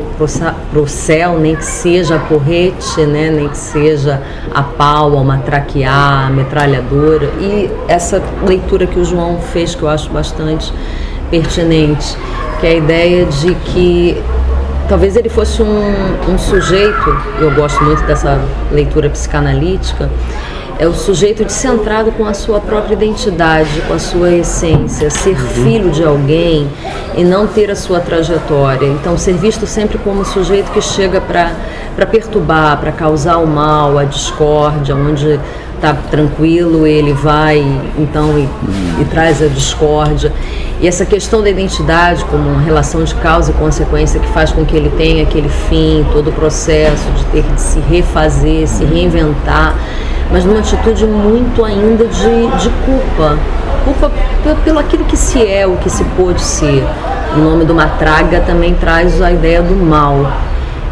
[0.71, 3.31] pro céu, nem que seja a porrete, né?
[3.31, 4.21] nem que seja
[4.53, 7.27] a pau, a matraquear, a metralhadora.
[7.41, 10.73] E essa leitura que o João fez, que eu acho bastante
[11.31, 12.17] pertinente,
[12.61, 14.21] que é a ideia de que
[14.89, 18.41] talvez ele fosse um, um sujeito, eu gosto muito dessa
[18.73, 20.11] leitura psicanalítica,
[20.79, 25.91] é o sujeito descentrado com a sua própria identidade, com a sua essência, ser filho
[25.91, 26.69] de alguém
[27.17, 28.87] e não ter a sua trajetória.
[28.87, 34.05] Então, ser visto sempre como sujeito que chega para perturbar, para causar o mal, a
[34.05, 35.41] discórdia, onde
[35.79, 37.59] está tranquilo, ele vai
[37.97, 38.49] então e,
[39.01, 40.33] e, traz a discórdia.
[40.81, 44.65] E essa questão da identidade como uma relação de causa e consequência que faz com
[44.65, 49.77] que ele tenha aquele fim, todo o processo de ter que se refazer, se reinventar,
[50.31, 53.39] mas numa atitude muito ainda de, de culpa.
[53.85, 54.11] Culpa
[54.65, 56.85] pelo aquilo que se é, o que se pôde ser.
[57.37, 60.27] O nome do Matraga também traz a ideia do mal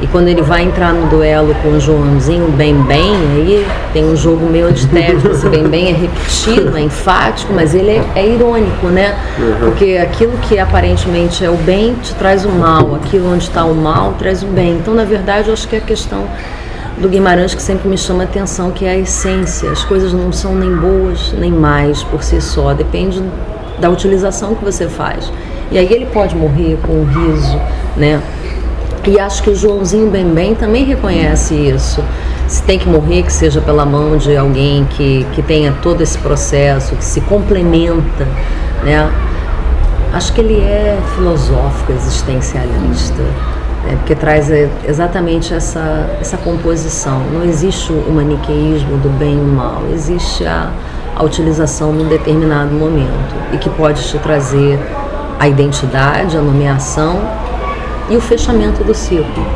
[0.01, 4.15] e quando ele vai entrar no duelo com o Joãozinho bem bem, aí tem um
[4.15, 8.89] jogo meio antitético, esse bem bem é repetido, é enfático, mas ele é, é irônico,
[8.89, 9.17] né?
[9.59, 13.75] Porque aquilo que aparentemente é o bem te traz o mal, aquilo onde está o
[13.75, 14.73] mal traz o bem.
[14.75, 16.25] Então, na verdade, eu acho que é a questão
[16.99, 19.71] do Guimarães que sempre me chama a atenção, que é a essência.
[19.71, 23.23] As coisas não são nem boas nem mais por si só, depende
[23.79, 25.31] da utilização que você faz.
[25.71, 27.61] E aí ele pode morrer com um riso,
[27.97, 28.23] né?
[29.07, 32.03] E acho que o Joãozinho Bem Bem também reconhece isso.
[32.49, 36.19] Se tem que morrer, que seja pela mão de alguém que, que tenha todo esse
[36.19, 38.27] processo, que se complementa,
[38.85, 39.11] né?
[40.13, 43.23] Acho que ele é filosófico, existencialista,
[43.87, 43.97] né?
[43.97, 44.51] porque traz
[44.85, 47.21] exatamente essa, essa composição.
[47.33, 50.71] Não existe o maniqueísmo do bem e o mal, existe a,
[51.15, 54.79] a utilização num determinado momento e que pode te trazer
[55.39, 57.21] a identidade, a nomeação
[58.09, 59.47] e o fechamento do ciclo.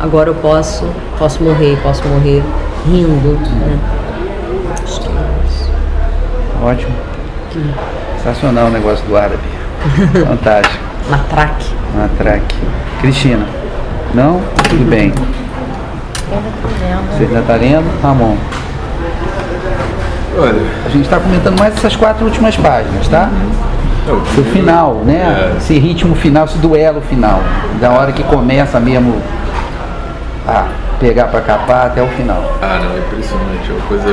[0.00, 0.84] Agora eu posso,
[1.18, 2.42] posso morrer, posso morrer
[2.86, 3.78] rindo, né?
[4.82, 5.70] Acho que é isso.
[6.62, 6.94] Ótimo.
[7.56, 7.72] Hum.
[8.18, 9.42] Sensacional o negócio do árabe.
[10.26, 10.84] Fantástico.
[11.10, 11.74] Matraque.
[11.96, 12.56] Matraque.
[13.00, 13.46] Cristina,
[14.14, 14.40] não?
[14.68, 15.12] Tudo bem.
[17.12, 18.02] Você ainda está lendo?
[18.02, 18.36] Tá bom.
[20.38, 20.62] Olha.
[20.86, 23.30] A gente está comentando mais essas quatro últimas páginas, tá?
[23.32, 23.68] Uhum
[24.12, 25.52] o final, né?
[25.54, 25.56] É.
[25.58, 27.40] Esse ritmo final, esse duelo final.
[27.80, 29.20] Da hora que começa mesmo
[30.46, 30.66] a
[30.98, 32.42] pegar para capar até o final.
[32.62, 33.68] Ah, não, é impressionante.
[33.68, 34.10] É uma coisa.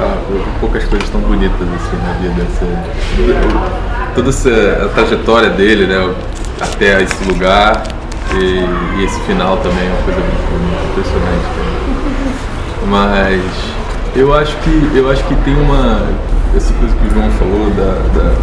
[0.00, 0.16] Ah,
[0.60, 2.42] poucas coisas tão bonitas assim na vida.
[2.42, 6.14] Essa, toda essa trajetória dele, né?
[6.60, 7.82] Até esse lugar
[8.34, 11.44] e, e, esse final também é uma coisa muito, muito impressionante.
[12.86, 13.40] Mas
[14.16, 16.02] eu acho que eu acho que tem uma
[16.56, 18.34] essa coisa que o João falou da, da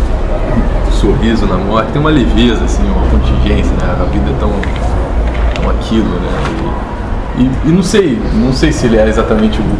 [0.91, 3.97] sorriso na morte, tem uma leveza, assim, uma contingência, né?
[3.99, 4.51] A vida é tão,
[5.55, 6.29] tão aquilo, né?
[7.37, 9.77] E, e, e não sei, não sei se ele é exatamente o, o,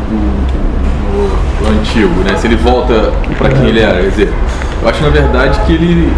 [1.13, 2.35] o, o antigo, né?
[2.37, 4.33] Se ele volta para quem ele era, quer dizer,
[4.81, 6.11] eu acho na verdade que ele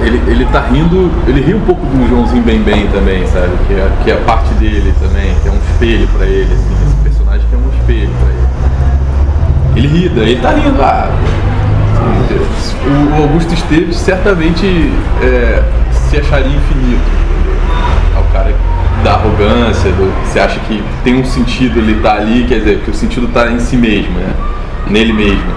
[0.00, 3.50] ele, ele tá rindo, ele ri um pouco do Joãozinho Bem Bem também, sabe?
[3.66, 6.86] Que é, que é a parte dele também, que é um espelho para ele, assim,
[6.86, 8.42] esse personagem que é um espelho para ele.
[9.74, 11.10] Ele ri, daí ele tá rindo, ah,
[12.84, 14.66] o Augusto Esteves certamente
[15.22, 17.22] é, se acharia infinito.
[18.16, 18.54] É o cara
[19.02, 22.78] da arrogância, do, você acha que tem um sentido ele estar tá ali, quer dizer,
[22.80, 24.32] que o sentido está em si mesmo, né?
[24.88, 25.52] nele mesmo,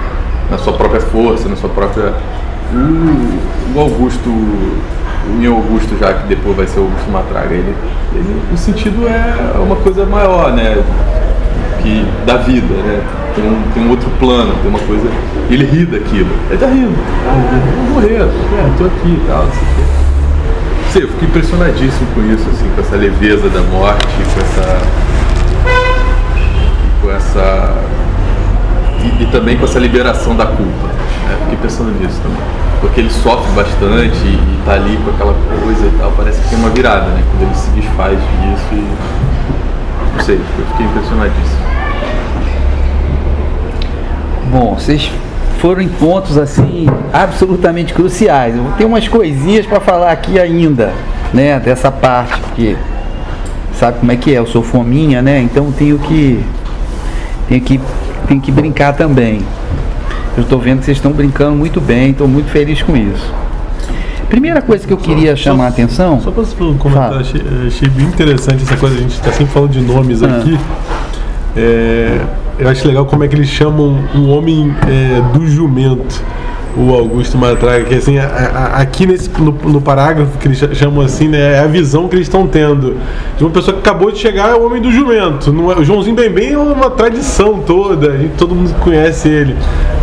[0.49, 2.13] na sua própria força, na sua própria.
[2.73, 7.75] O, o Augusto, o meu Augusto, já que depois vai ser o Augusto Matraga, ele,
[8.13, 10.83] ele, o sentido é uma coisa maior, né?
[11.81, 13.03] Que, da vida, né?
[13.35, 15.07] tem um, tem um outro plano, tem uma coisa.
[15.49, 16.29] Ele ri daquilo.
[16.49, 16.95] Ele tá rindo.
[17.27, 20.05] Ah, vou morrer, é, tô aqui e tal, não sei o
[20.95, 24.81] eu fico impressionadíssimo com isso, assim, com essa leveza da morte, com essa.
[27.01, 27.75] com essa.
[29.03, 30.94] E, e também com essa liberação da culpa.
[31.45, 32.37] Fiquei pensando nisso também.
[32.81, 36.49] Porque ele sofre bastante e, e tá ali com aquela coisa e tal, parece que
[36.49, 37.23] tem uma virada, né?
[37.31, 40.15] Quando ele se desfaz disso e.
[40.15, 41.65] Não sei, eu fiquei impressionadíssimo.
[44.51, 45.11] Bom, vocês
[45.59, 48.55] foram em pontos assim absolutamente cruciais.
[48.55, 50.93] Eu vou ter umas coisinhas para falar aqui ainda,
[51.33, 52.75] né, dessa parte, porque
[53.79, 55.41] sabe como é que é, eu sou fominha, né?
[55.41, 56.43] Então tenho que
[57.47, 57.79] tenho que
[58.27, 59.41] tenho que brincar também.
[60.37, 63.33] Eu estou vendo que vocês estão brincando muito bem, estou muito feliz com isso.
[64.29, 66.21] Primeira coisa que eu queria só, chamar só, a atenção.
[66.21, 69.71] Só para um comentário, achei, achei, bem interessante essa coisa, a gente está sempre falando
[69.71, 70.37] de nomes ah.
[70.37, 70.59] aqui.
[71.55, 72.19] É,
[72.59, 76.21] eu acho legal como é que eles chamam um homem é, do jumento.
[76.77, 81.03] O Augusto Matraga, que assim, a, a, aqui nesse, no, no, parágrafo que eles chamam
[81.03, 82.97] assim, né, é a visão que eles estão tendo
[83.37, 85.53] de uma pessoa que acabou de chegar, é o homem do jumento.
[85.53, 89.29] Não é, o Joãozinho Bem Bem é uma tradição toda, a gente, todo mundo conhece
[89.29, 89.55] ele.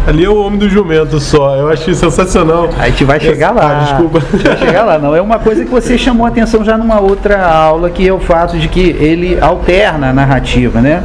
[0.06, 2.68] Ali é o homem do jumento só, eu acho sensacional.
[2.78, 3.70] A gente vai chegar lá.
[3.70, 4.18] Ah, desculpa.
[4.18, 5.14] A gente vai chegar lá, não.
[5.14, 8.18] É uma coisa que você chamou a atenção já numa outra aula, que é o
[8.18, 11.02] fato de que ele alterna a narrativa, né?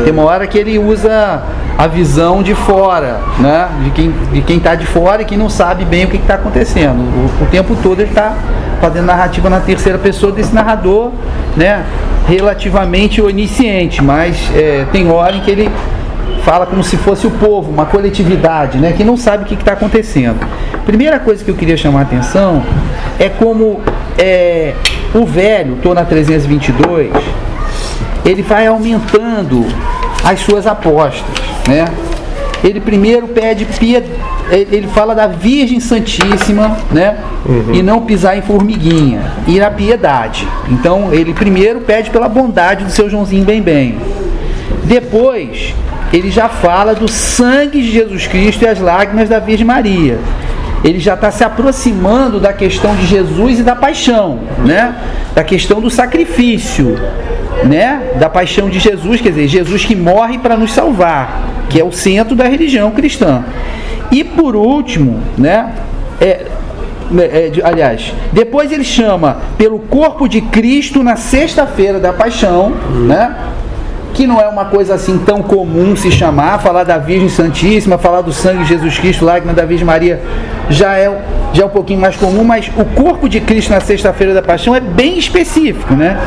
[0.00, 0.04] É.
[0.04, 1.42] Tem uma hora que ele usa
[1.76, 3.68] a visão de fora, né?
[3.84, 6.34] De quem de quem está de fora e quem não sabe bem o que está
[6.34, 6.98] acontecendo.
[6.98, 8.36] O, o, tempo todo ele está
[8.80, 11.12] fazendo narrativa na terceira pessoa desse narrador,
[11.56, 11.84] né?
[12.26, 15.70] Relativamente onisciente, mas é, tem hora em que ele
[16.44, 18.92] fala como se fosse o povo, uma coletividade, né?
[18.92, 20.38] Que não sabe o que está acontecendo.
[20.84, 22.62] Primeira coisa que eu queria chamar a atenção
[23.18, 23.80] é como
[24.18, 24.74] é,
[25.14, 27.12] o velho, estou na 322,
[28.24, 29.66] ele vai aumentando
[30.24, 31.84] as suas apostas né?
[32.62, 34.12] Ele primeiro pede piedade,
[34.50, 37.16] ele fala da Virgem Santíssima, né?
[37.46, 37.74] Uhum.
[37.74, 40.46] E não pisar em formiguinha, e a piedade.
[40.68, 43.98] Então ele primeiro pede pela bondade do seu Joãozinho bem bem.
[44.84, 45.74] Depois
[46.12, 50.18] ele já fala do sangue de Jesus Cristo e as lágrimas da Virgem Maria.
[50.82, 54.94] Ele já está se aproximando da questão de Jesus e da paixão, né?
[55.34, 56.96] Da questão do sacrifício,
[57.64, 58.12] né?
[58.18, 61.92] Da paixão de Jesus, quer dizer, Jesus que morre para nos salvar que é o
[61.92, 63.44] centro da religião cristã.
[64.10, 65.72] E por último, né,
[66.20, 66.46] é,
[67.18, 72.72] é, aliás, depois ele chama pelo corpo de Cristo na sexta-feira da paixão,
[73.06, 73.36] né?
[74.18, 78.20] Que não é uma coisa assim tão comum se chamar, falar da Virgem Santíssima, falar
[78.20, 80.20] do sangue de Jesus Cristo, lágrima da Virgem Maria,
[80.68, 81.08] já é,
[81.52, 84.74] já é um pouquinho mais comum, mas o corpo de Cristo na sexta-feira da paixão
[84.74, 86.18] é bem específico, né?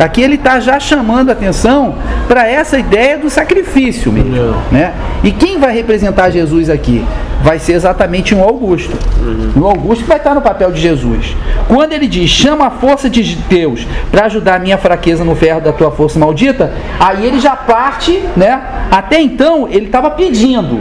[0.00, 4.94] Aqui ele está já chamando atenção para essa ideia do sacrifício mesmo, né?
[5.22, 7.04] E quem vai representar Jesus aqui?
[7.44, 8.96] Vai ser exatamente um Augusto.
[9.20, 9.62] Uhum.
[9.62, 11.36] Um Augusto vai estar no papel de Jesus.
[11.68, 15.60] Quando ele diz, chama a força de Deus para ajudar a minha fraqueza no ferro
[15.60, 18.62] da tua força maldita, aí ele já parte, né?
[18.90, 20.80] Até então ele estava pedindo.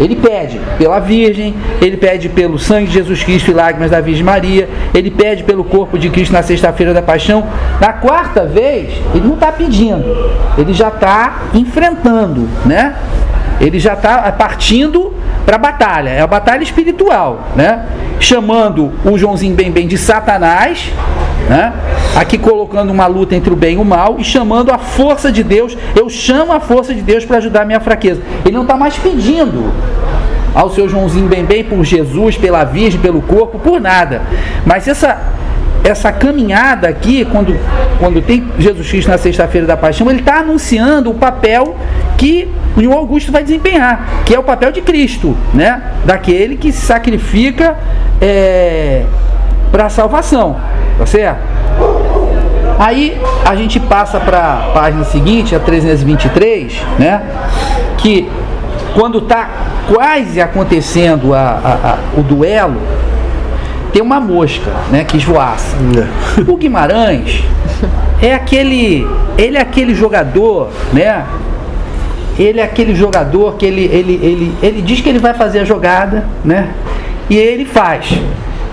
[0.00, 4.24] Ele pede pela Virgem, ele pede pelo sangue de Jesus Cristo e lágrimas da Virgem
[4.24, 7.46] Maria, ele pede pelo corpo de Cristo na sexta-feira da paixão.
[7.80, 10.04] Na quarta vez, ele não está pedindo,
[10.56, 12.96] ele já está enfrentando, né?
[13.60, 15.17] Ele já está partindo
[15.48, 17.86] para batalha, é a batalha espiritual, né?
[18.20, 20.92] Chamando o Joãozinho Bem Bem de Satanás,
[21.48, 21.72] né?
[22.14, 25.42] Aqui colocando uma luta entre o bem e o mal e chamando a força de
[25.42, 25.74] Deus.
[25.96, 28.20] Eu chamo a força de Deus para ajudar a minha fraqueza.
[28.44, 29.72] Ele não está mais pedindo
[30.54, 34.20] ao seu Joãozinho Bem Bem por Jesus, pela Virgem, pelo corpo, por nada.
[34.66, 35.32] Mas essa
[35.82, 37.56] essa caminhada aqui, quando,
[37.98, 41.74] quando tem Jesus Cristo na sexta-feira da paixão, ele está anunciando o papel
[42.18, 42.48] que
[42.86, 45.82] o Augusto vai desempenhar, que é o papel de Cristo, né?
[46.04, 47.76] Daquele que se sacrifica
[48.20, 49.04] é,
[49.70, 50.56] para a salvação,
[50.96, 51.40] tá certo?
[52.78, 57.22] Aí a gente passa para a página seguinte, a 323, né?
[57.98, 58.30] Que
[58.94, 59.48] quando está
[59.92, 62.80] quase acontecendo a, a, a, o duelo,
[63.92, 65.76] tem uma mosca, né, que esvoaça.
[65.96, 66.50] É.
[66.50, 67.42] O Guimarães
[68.22, 69.06] é aquele,
[69.36, 71.24] ele é aquele jogador, né?
[72.38, 75.64] Ele é aquele jogador que ele, ele, ele, ele diz que ele vai fazer a
[75.64, 76.72] jogada, né?
[77.28, 78.18] E ele faz.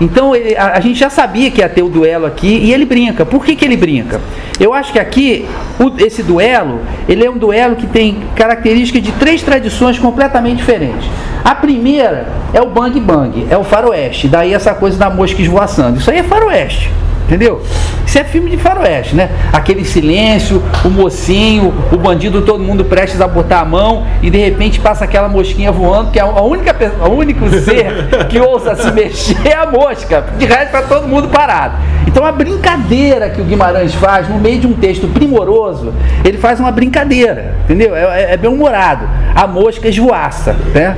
[0.00, 2.84] Então ele, a, a, gente já sabia que ia ter o duelo aqui e ele
[2.84, 3.24] brinca.
[3.24, 4.20] Por que, que ele brinca?
[4.60, 5.46] Eu acho que aqui
[5.80, 11.08] o, esse duelo ele é um duelo que tem características de três tradições completamente diferentes.
[11.42, 14.28] A primeira é o bang bang, é o faroeste.
[14.28, 15.98] Daí essa coisa da mosca esvoaçando.
[15.98, 16.90] Isso aí é faroeste.
[17.26, 17.60] Entendeu?
[18.06, 19.28] Isso é filme de faroeste, né?
[19.52, 24.38] Aquele silêncio, o mocinho, o bandido, todo mundo prestes a botar a mão e de
[24.38, 26.74] repente passa aquela mosquinha voando, que é a única
[27.04, 30.24] o único ser que ouça se mexer é a mosca.
[30.38, 31.78] De resto para todo mundo parado.
[32.06, 35.92] Então a brincadeira que o Guimarães faz no meio de um texto primoroso,
[36.24, 37.94] ele faz uma brincadeira, entendeu?
[37.96, 39.08] É, é, é bem humorado.
[39.34, 40.96] A mosca esvoaça, né?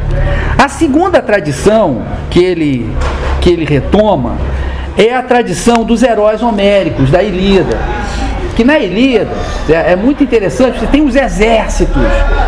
[0.58, 2.92] A segunda tradição que ele
[3.40, 4.36] que ele retoma
[4.98, 7.78] é a tradição dos heróis homéricos, da Ilíada.
[8.56, 9.30] Que na Ilíada
[9.68, 12.02] é, é muito interessante, você tem os exércitos,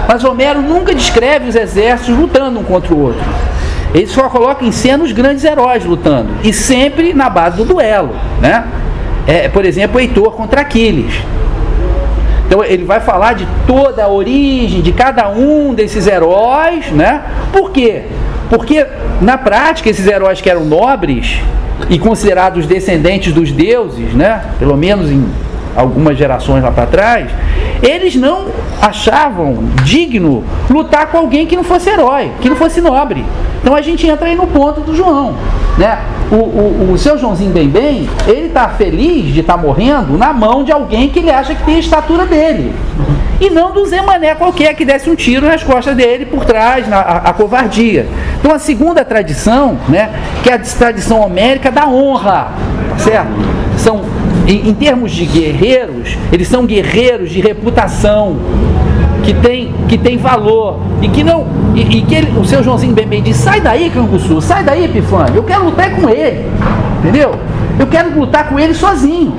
[0.09, 3.25] mas Homero nunca descreve os exércitos lutando um contra o outro.
[3.95, 8.17] Ele só coloca em cena os grandes heróis lutando, e sempre na base do duelo.
[8.41, 8.65] Né?
[9.27, 11.15] É, por exemplo, Heitor contra Aquiles.
[12.47, 17.23] Então ele vai falar de toda a origem de cada um desses heróis, né?
[17.53, 18.07] Por quê?
[18.49, 18.85] Porque
[19.21, 21.41] na prática esses heróis que eram nobres,
[21.89, 24.45] e considerados descendentes dos deuses, né?
[24.59, 25.25] pelo menos em,
[25.77, 27.31] algumas gerações lá para trás,
[27.83, 28.47] eles não
[28.81, 33.25] achavam digno lutar com alguém que não fosse herói, que não fosse nobre.
[33.61, 35.35] Então a gente entra aí no ponto do João.
[35.77, 35.99] Né?
[36.31, 40.33] O, o, o seu Joãozinho Bem Bem, ele está feliz de estar tá morrendo na
[40.33, 42.75] mão de alguém que ele acha que tem a estatura dele.
[43.41, 46.87] E não do Zé Mané qualquer que desse um tiro nas costas dele por trás,
[46.87, 48.07] na, a, a covardia.
[48.39, 50.11] Então a segunda tradição, né,
[50.43, 52.49] que é a tradição homérica da honra,
[52.99, 53.31] certo?
[53.79, 54.03] São,
[54.51, 58.37] em, em termos de guerreiros, eles são guerreiros de reputação,
[59.23, 62.93] que tem, que tem valor e que não e, e que ele, o seu Joãozinho
[62.93, 66.47] bem bem diz sai daí Canguçu, sai daí Epifânio, eu quero lutar com ele,
[66.99, 67.35] entendeu?
[67.79, 69.35] Eu quero lutar com ele sozinho,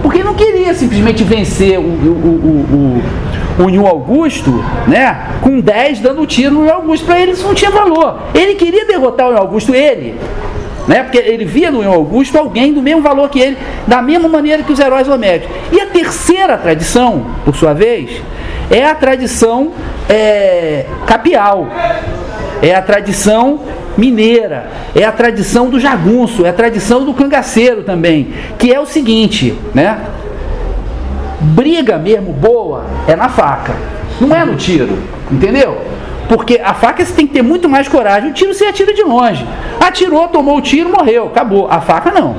[0.00, 3.02] porque ele não queria simplesmente vencer o, o,
[3.58, 5.26] o, o, o Nho Augusto, né?
[5.40, 8.18] Com 10 dando tiro no Augusto, para ele isso não tinha valor.
[8.34, 10.14] Ele queria derrotar o Nho Augusto, ele,
[10.86, 11.02] né?
[11.02, 14.72] Porque ele via no Augusto alguém do mesmo valor que ele, da mesma maneira que
[14.72, 15.54] os heróis homéricos.
[15.70, 18.10] E a terceira tradição, por sua vez,
[18.70, 19.72] é a tradição
[20.08, 21.68] é, capial,
[22.60, 23.60] é a tradição
[23.96, 28.86] mineira, é a tradição do jagunço, é a tradição do cangaceiro também, que é o
[28.86, 29.98] seguinte, né?
[31.40, 33.74] Briga mesmo boa é na faca,
[34.20, 34.96] não é no tiro,
[35.30, 35.80] entendeu?
[36.32, 38.30] Porque a faca você tem que ter muito mais coragem.
[38.30, 39.46] O tiro você atira de longe.
[39.78, 41.68] Atirou, tomou o tiro, morreu, acabou.
[41.70, 42.34] A faca não.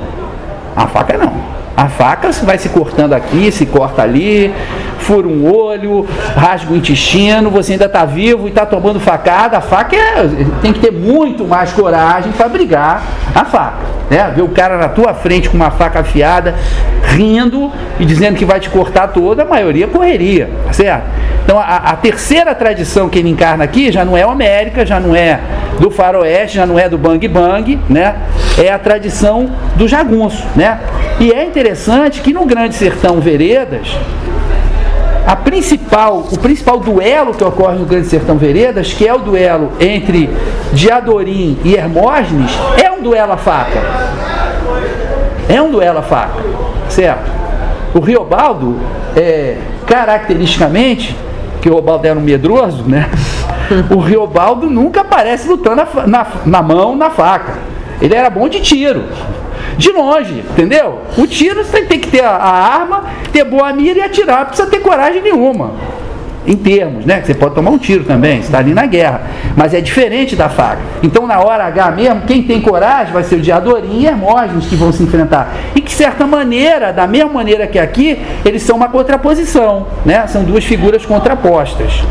[0.74, 1.32] A faca não.
[1.76, 4.54] A faca vai se cortando aqui, se corta ali,
[4.98, 6.06] fura um olho,
[6.36, 9.58] rasga o intestino, você ainda está vivo e está tomando facada.
[9.58, 10.28] A faca é,
[10.62, 13.02] tem que ter muito mais coragem para brigar
[13.34, 13.78] a faca.
[14.08, 14.32] Né?
[14.36, 16.54] Ver o cara na tua frente com uma faca afiada,
[17.02, 21.04] rindo e dizendo que vai te cortar toda, a maioria correria, tá certo?
[21.44, 25.14] Então a, a terceira tradição que ele encarna aqui já não é homérica, já não
[25.14, 25.40] é
[25.78, 28.14] do faroeste, já não é do bang bang, né?
[28.56, 30.80] É a tradição do jagunço, né?
[31.18, 33.88] E é interessante que no Grande Sertão Veredas,
[35.26, 39.72] a principal, o principal duelo que ocorre no Grande Sertão Veredas, que é o duelo
[39.80, 40.28] entre
[40.72, 42.52] Diadorim e Hermógenes,
[42.82, 43.80] é um duelo a faca.
[45.48, 46.42] É um duelo a faca,
[46.88, 47.30] certo?
[47.94, 48.78] O Riobaldo,
[49.16, 51.16] é, caracteristicamente,
[51.62, 53.08] que o Riobaldo era um medroso, né?
[53.90, 57.54] O Riobaldo nunca aparece lutando na, na, na mão, na faca.
[58.00, 59.04] Ele era bom de tiro
[59.76, 61.00] de longe, entendeu?
[61.16, 64.68] O tiro você tem que ter a, arma, ter boa mira e atirar, não precisa
[64.68, 65.72] ter coragem nenhuma.
[66.46, 67.22] Em termos, né?
[67.24, 69.22] Você pode tomar um tiro também, está ali na guerra.
[69.56, 70.82] Mas é diferente da faca.
[71.02, 74.76] Então, na hora H mesmo, quem tem coragem vai ser o Diadorim e Hermógenes que
[74.76, 75.54] vão se enfrentar.
[75.74, 80.26] E que, de certa maneira, da mesma maneira que aqui, eles são uma contraposição, né?
[80.26, 82.04] São duas figuras contrapostas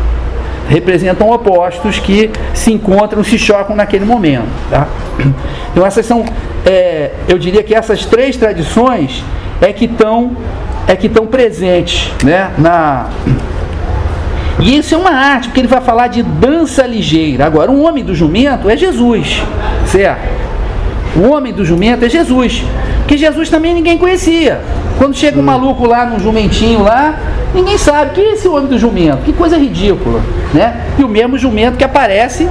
[0.68, 4.48] representam opostos que se encontram, se chocam naquele momento.
[4.70, 4.88] Tá?
[5.72, 6.24] Então essas são,
[6.64, 9.24] é, eu diria que essas três tradições
[9.60, 10.36] é que estão
[10.86, 13.08] é que estão presentes, né, na
[14.60, 17.44] e isso é uma arte, porque ele vai falar de dança ligeira.
[17.44, 19.42] Agora, o homem do jumento é Jesus,
[19.86, 20.28] certo?
[21.16, 22.64] O homem do jumento é Jesus,
[23.06, 24.60] que Jesus também ninguém conhecia.
[24.98, 27.18] Quando chega um maluco lá num jumentinho lá,
[27.54, 30.20] ninguém sabe que é esse homem do jumento, que coisa ridícula,
[30.52, 30.86] né?
[30.98, 32.48] E o mesmo jumento que aparece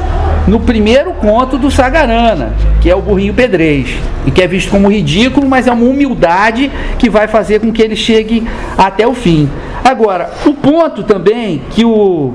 [0.48, 3.96] no primeiro conto do Sagarana, que é o burrinho pedrez,
[4.26, 7.82] e que é visto como ridículo, mas é uma humildade que vai fazer com que
[7.82, 8.48] ele chegue
[8.78, 9.50] até o fim.
[9.84, 12.34] Agora, o ponto também que o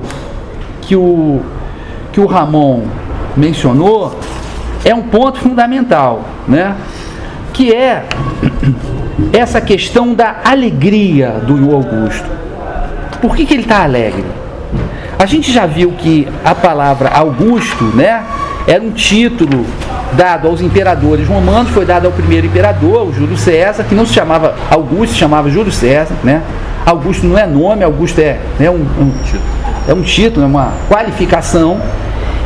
[0.81, 1.41] que o
[2.11, 2.83] que o Ramon
[3.37, 4.15] mencionou
[4.83, 6.75] é um ponto fundamental, né?
[7.53, 8.05] Que é
[9.33, 12.29] essa questão da alegria do Augusto.
[13.21, 14.25] Por que, que ele está alegre?
[15.17, 18.23] A gente já viu que a palavra Augusto, né,
[18.65, 19.65] era um título
[20.13, 24.13] dado aos imperadores romanos, foi dado ao primeiro imperador, o Júlio César, que não se
[24.13, 26.41] chamava Augusto, se chamava Júlio César, né?
[26.85, 29.11] Augusto não é nome, Augusto é, né, um, um,
[29.87, 31.79] é um título, é uma qualificação.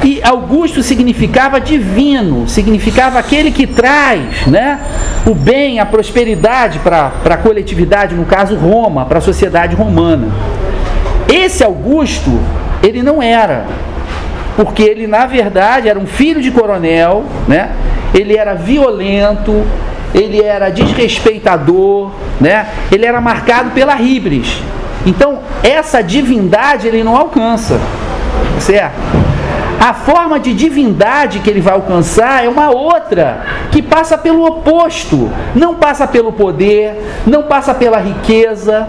[0.02, 4.80] E Augusto significava divino, significava aquele que traz né,
[5.26, 10.28] o bem, a prosperidade para a coletividade, no caso Roma, para a sociedade romana.
[11.32, 12.32] Esse Augusto,
[12.82, 13.66] ele não era,
[14.58, 17.72] porque ele na verdade era um filho de coronel, né?
[18.14, 19.66] Ele era violento,
[20.14, 22.68] ele era desrespeitador, né?
[22.92, 24.62] Ele era marcado pela ribres.
[25.06, 27.80] Então, essa divindade ele não alcança.
[28.60, 29.33] Certo?
[29.84, 35.30] A forma de divindade que ele vai alcançar é uma outra, que passa pelo oposto.
[35.54, 36.96] Não passa pelo poder,
[37.28, 38.88] não passa pela riqueza,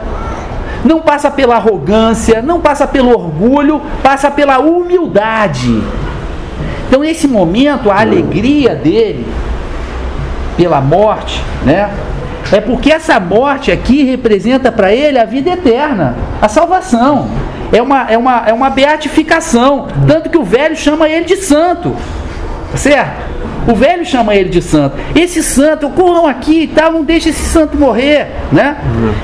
[0.85, 5.83] não passa pela arrogância, não passa pelo orgulho, passa pela humildade.
[6.87, 9.27] Então, nesse momento, a alegria dele
[10.57, 11.91] pela morte, né,
[12.53, 17.29] É porque essa morte aqui representa para ele a vida eterna, a salvação.
[17.75, 19.89] É uma, é, uma, é uma beatificação.
[20.07, 21.97] Tanto que o velho chama ele de santo.
[22.77, 23.34] Certo?
[23.67, 24.97] O velho chama ele de santo.
[25.15, 28.77] Esse santo, corram aqui e tal, não deixe esse santo morrer, né?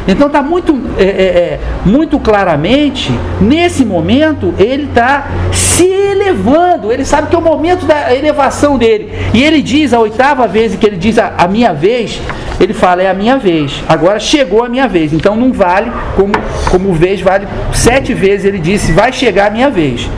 [0.09, 6.91] Então está muito, é, é, é, muito claramente, nesse momento, ele está se elevando.
[6.91, 9.13] Ele sabe que é o momento da elevação dele.
[9.35, 12.21] E ele diz, a oitava vez que ele diz a, a minha vez,
[12.59, 13.83] ele fala, é a minha vez.
[13.89, 15.13] Agora chegou a minha vez.
[15.13, 16.33] Então não vale, como,
[16.71, 20.09] como vez vale sete vezes, ele disse, vai chegar a minha vez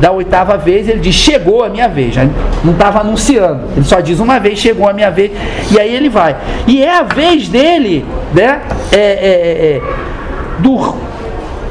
[0.00, 2.16] da oitava vez, ele diz: Chegou a minha vez.
[2.64, 3.60] Não estava anunciando.
[3.76, 5.32] Ele só diz uma vez: Chegou a minha vez.
[5.70, 6.36] E aí ele vai.
[6.66, 8.04] E é a vez dele,
[8.34, 8.60] né?
[8.92, 9.82] É, é, é, é
[10.58, 10.94] do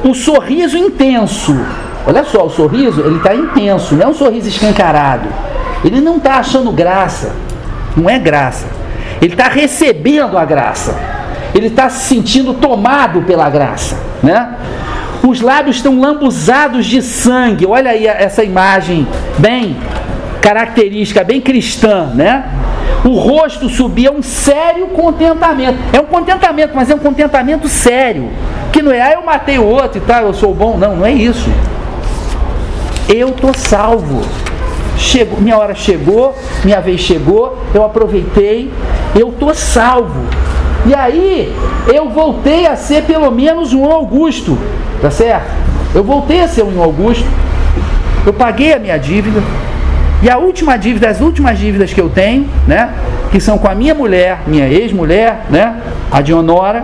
[0.04, 1.56] o sorriso intenso.
[2.08, 5.28] Olha só, o sorriso, ele está intenso, não é um sorriso escancarado.
[5.84, 7.36] Ele não está achando graça.
[7.95, 8.66] Não é graça.
[9.22, 10.97] Ele está recebendo a graça.
[11.54, 14.56] Ele está se sentindo tomado pela graça, né?
[15.28, 17.66] os lábios estão lambuzados de sangue.
[17.66, 19.76] Olha aí essa imagem bem
[20.42, 22.46] característica, bem cristã, né?
[23.04, 25.78] O rosto subia um sério contentamento.
[25.94, 28.30] É um contentamento, mas é um contentamento sério.
[28.72, 30.78] Que não é, ah, eu matei o outro e tal, eu sou bom.
[30.78, 31.50] Não, não é isso.
[33.08, 34.22] Eu tô salvo.
[34.98, 38.70] Chegou, minha hora chegou, minha vez chegou, eu aproveitei,
[39.18, 40.26] eu tô salvo.
[40.86, 41.56] E aí
[41.88, 44.58] eu voltei a ser pelo menos um Augusto.
[45.02, 45.50] Tá certo?
[45.96, 47.26] Eu voltei a ser um Augusto,
[48.26, 49.42] eu paguei a minha dívida,
[50.22, 52.93] e a última dívida, as últimas dívidas que eu tenho, né?
[53.32, 55.82] Que são com a minha mulher, minha ex-mulher, né?
[56.11, 56.84] A Dionora.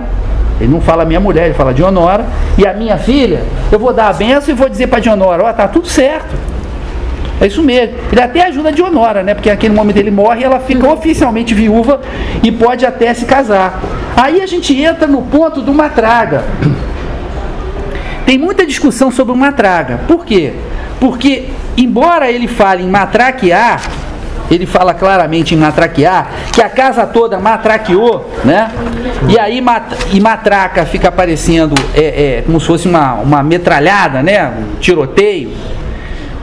[0.59, 2.25] Ele não fala minha mulher, ele fala Dionora.
[2.57, 5.49] E a minha filha, eu vou dar a benção e vou dizer para Dionora, ó,
[5.49, 6.33] oh, tá tudo certo.
[7.41, 7.95] É isso mesmo.
[8.09, 9.33] Ele até ajuda a Dionora, né?
[9.33, 11.99] Porque naquele momento ele morre ela fica oficialmente viúva
[12.41, 13.81] e pode até se casar.
[14.15, 16.45] Aí a gente entra no ponto de uma traga.
[18.25, 19.99] Tem muita discussão sobre o matraga.
[20.07, 20.53] Por quê?
[20.99, 23.82] Porque, embora ele fale em matraquear,
[24.49, 28.71] ele fala claramente em matraquear, que a casa toda matraqueou, né?
[29.28, 34.21] E aí mat e matraca fica aparecendo é, é, como se fosse uma, uma metralhada,
[34.21, 34.47] né?
[34.47, 35.51] Um tiroteio.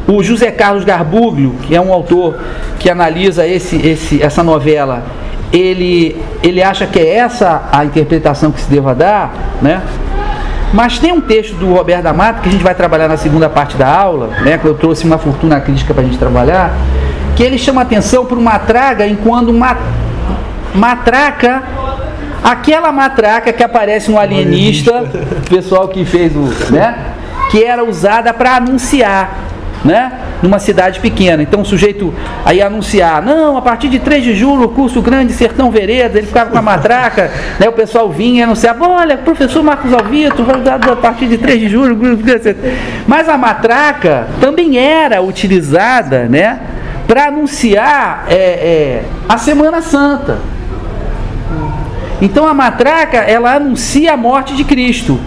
[0.06, 2.36] O José Carlos Garbuglio, que é um autor
[2.80, 5.04] que analisa esse, esse, essa novela,
[5.52, 9.80] ele, ele acha que é essa a interpretação que se deva dar, né?
[10.72, 13.48] Mas tem um texto do Roberto da Mata, que a gente vai trabalhar na segunda
[13.48, 16.74] parte da aula, né, que eu trouxe uma fortuna crítica para a gente trabalhar,
[17.36, 19.76] que ele chama atenção para uma traga enquanto uma
[20.74, 21.62] matraca,
[22.42, 25.04] aquela matraca que aparece no alienista,
[25.48, 26.72] pessoal que fez o.
[26.72, 26.96] Né,
[27.50, 29.42] que era usada para anunciar
[29.84, 30.12] né?
[30.42, 31.42] Numa cidade pequena.
[31.42, 32.12] Então o sujeito
[32.44, 36.50] aí anunciar, não, a partir de 3 de julho, curso grande Sertão Vereda, ele ficava
[36.50, 37.30] com a matraca,
[37.60, 37.68] né?
[37.68, 41.60] O pessoal vinha e anunciava, olha, professor Marcos Alvito, vai dar a partir de 3
[41.60, 41.98] de julho.
[43.06, 46.60] Mas a matraca também era utilizada, né?
[47.06, 50.38] Para anunciar é, é, a Semana Santa.
[52.20, 55.18] Então a matraca, ela anuncia a morte de Cristo.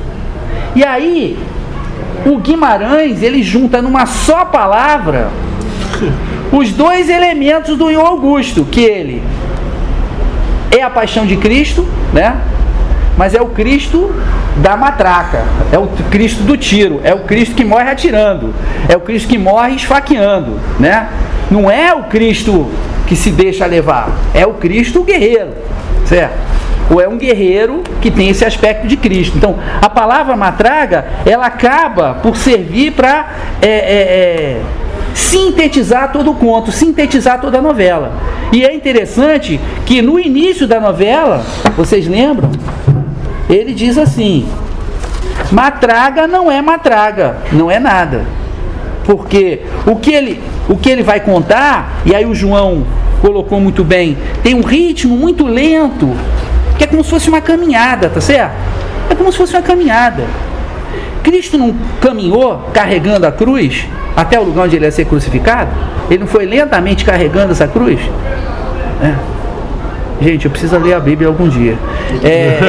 [0.73, 1.37] E aí,
[2.25, 5.29] o Guimarães, ele junta numa só palavra
[6.51, 9.23] os dois elementos do Ion Augusto, que ele
[10.71, 12.37] é a paixão de Cristo, né?
[13.17, 14.13] Mas é o Cristo
[14.57, 18.53] da matraca, é o Cristo do tiro, é o Cristo que morre atirando,
[18.89, 21.09] é o Cristo que morre esfaqueando, né?
[21.49, 22.69] Não é o Cristo
[23.07, 25.51] que se deixa levar, é o Cristo guerreiro,
[26.05, 26.35] certo?
[26.89, 29.37] Ou é um guerreiro que tem esse aspecto de Cristo.
[29.37, 33.29] Então, a palavra matraga, ela acaba por servir para
[33.61, 34.61] é, é, é,
[35.13, 38.13] sintetizar todo o conto, sintetizar toda a novela.
[38.51, 41.43] E é interessante que no início da novela,
[41.75, 42.51] vocês lembram?
[43.49, 44.47] Ele diz assim:
[45.51, 48.25] matraga não é matraga, não é nada.
[49.05, 52.85] Porque o que ele, o que ele vai contar, e aí o João
[53.21, 56.15] colocou muito bem, tem um ritmo muito lento,
[56.77, 58.53] que é como se fosse uma caminhada, tá certo?
[59.09, 60.23] É como se fosse uma caminhada.
[61.23, 65.71] Cristo não caminhou carregando a cruz até o lugar onde ele ia ser crucificado?
[66.09, 67.99] Ele não foi lentamente carregando essa cruz?
[69.01, 69.13] É.
[70.21, 71.77] Gente, eu preciso ler a Bíblia algum dia.
[72.23, 72.59] É,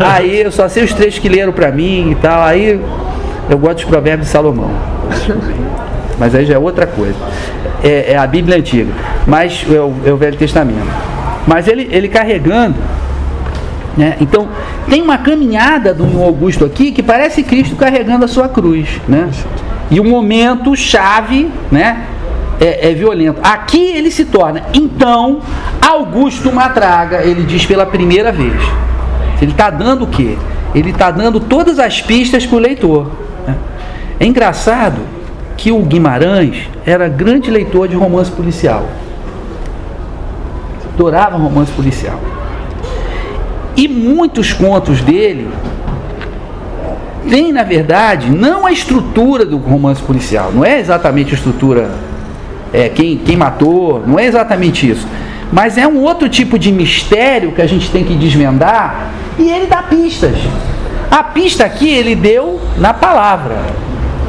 [0.04, 2.42] aí eu só sei os trechos que leram para mim e tal.
[2.42, 2.80] Aí
[3.48, 4.70] eu gosto dos provérbios de Salomão.
[6.18, 7.14] Mas aí já é outra coisa.
[7.84, 8.92] É, é a Bíblia antiga.
[9.26, 10.90] Mas é o, é o Velho Testamento.
[11.46, 12.76] Mas ele, ele carregando
[13.98, 14.16] né?
[14.20, 14.48] Então,
[14.88, 18.88] tem uma caminhada do Augusto aqui que parece Cristo carregando a sua cruz.
[19.08, 19.28] Né?
[19.90, 22.04] E o momento chave né,
[22.60, 23.40] é, é violento.
[23.42, 25.40] Aqui ele se torna, então,
[25.84, 28.54] Augusto Matraga, ele diz pela primeira vez.
[29.42, 30.38] Ele está dando o quê?
[30.72, 33.10] Ele está dando todas as pistas para o leitor.
[33.44, 33.56] né?
[34.20, 35.00] É engraçado
[35.56, 38.86] que o Guimarães era grande leitor de romance policial.
[40.94, 42.20] Adorava romance policial.
[43.78, 45.48] E muitos contos dele
[47.30, 51.88] têm, na verdade, não a estrutura do romance policial, não é exatamente a estrutura
[52.72, 55.06] é, quem, quem matou, não é exatamente isso.
[55.52, 59.66] Mas é um outro tipo de mistério que a gente tem que desvendar e ele
[59.66, 60.34] dá pistas.
[61.08, 63.58] A pista aqui ele deu na palavra,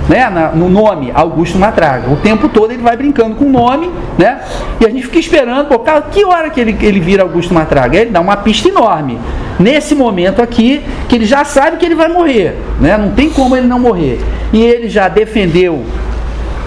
[0.10, 0.52] né?
[0.56, 2.10] No nome, Augusto Matraga.
[2.10, 4.42] O tempo todo ele vai brincando com o nome, né?
[4.82, 7.96] E a gente fica esperando, pô, cara, que hora que ele, ele vira Augusto Matraga?
[7.96, 9.20] Ele dá uma pista enorme.
[9.60, 12.98] Nesse momento aqui, que ele já sabe que ele vai morrer, né?
[12.98, 14.20] Não tem como ele não morrer.
[14.52, 15.86] E ele já defendeu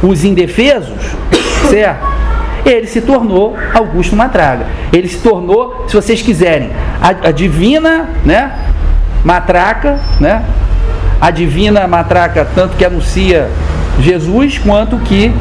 [0.01, 1.01] os indefesos,
[1.69, 2.13] certo?
[2.65, 4.67] Ele se tornou Augusto Matraga.
[4.93, 6.71] Ele se tornou, se vocês quiserem,
[7.01, 8.53] a, a divina, né?
[9.25, 10.45] Matraca, né?
[11.23, 13.49] A divina matraca tanto que anuncia
[14.01, 15.33] Jesus quanto que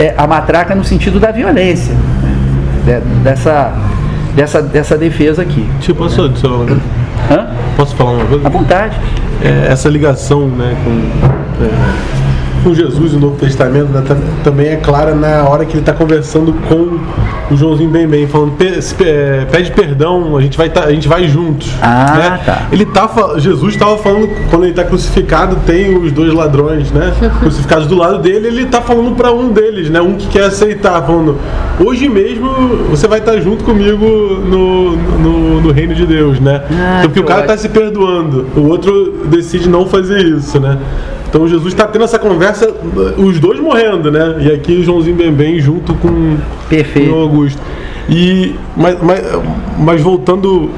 [0.00, 2.36] é a matraca no sentido da violência, né?
[2.84, 3.72] De- dessa,
[4.34, 5.64] dessa, dessa defesa aqui.
[5.80, 6.80] Tipo, posso coisa?
[7.30, 7.46] Hã?
[7.76, 8.46] Posso falar uma coisa?
[8.48, 8.96] À vontade.
[9.44, 11.70] É, essa ligação né, com, é,
[12.62, 15.80] com Jesus e o Novo Testamento né, tam- também é clara na hora que ele
[15.80, 16.98] está conversando com
[17.52, 20.90] o Joãozinho Bem Bem, falando "Pe- se- é, pede perdão, a gente vai, tá- a
[20.90, 21.70] gente vai juntos.
[21.80, 22.40] Ah, né?
[22.44, 22.66] tá.
[22.72, 27.86] Ele tá, Jesus estava falando, quando ele está crucificado, tem os dois ladrões né, crucificados
[27.86, 31.36] do lado dele, ele está falando para um deles, né, um que quer aceitar, falando,
[31.78, 32.48] hoje mesmo
[32.90, 36.62] você vai estar junto comigo no, no, no reino de Deus, né?
[36.70, 40.78] Ah, Porque o cara está se perdoando, o outro decide não fazer isso, né?
[41.36, 42.66] Então Jesus está tendo essa conversa,
[43.18, 44.36] os dois morrendo, né?
[44.40, 47.10] E aqui o Joãozinho Bembem junto com, Perfeito.
[47.10, 47.60] com o Augusto.
[48.08, 49.20] E, mas, mas,
[49.78, 50.70] mas voltando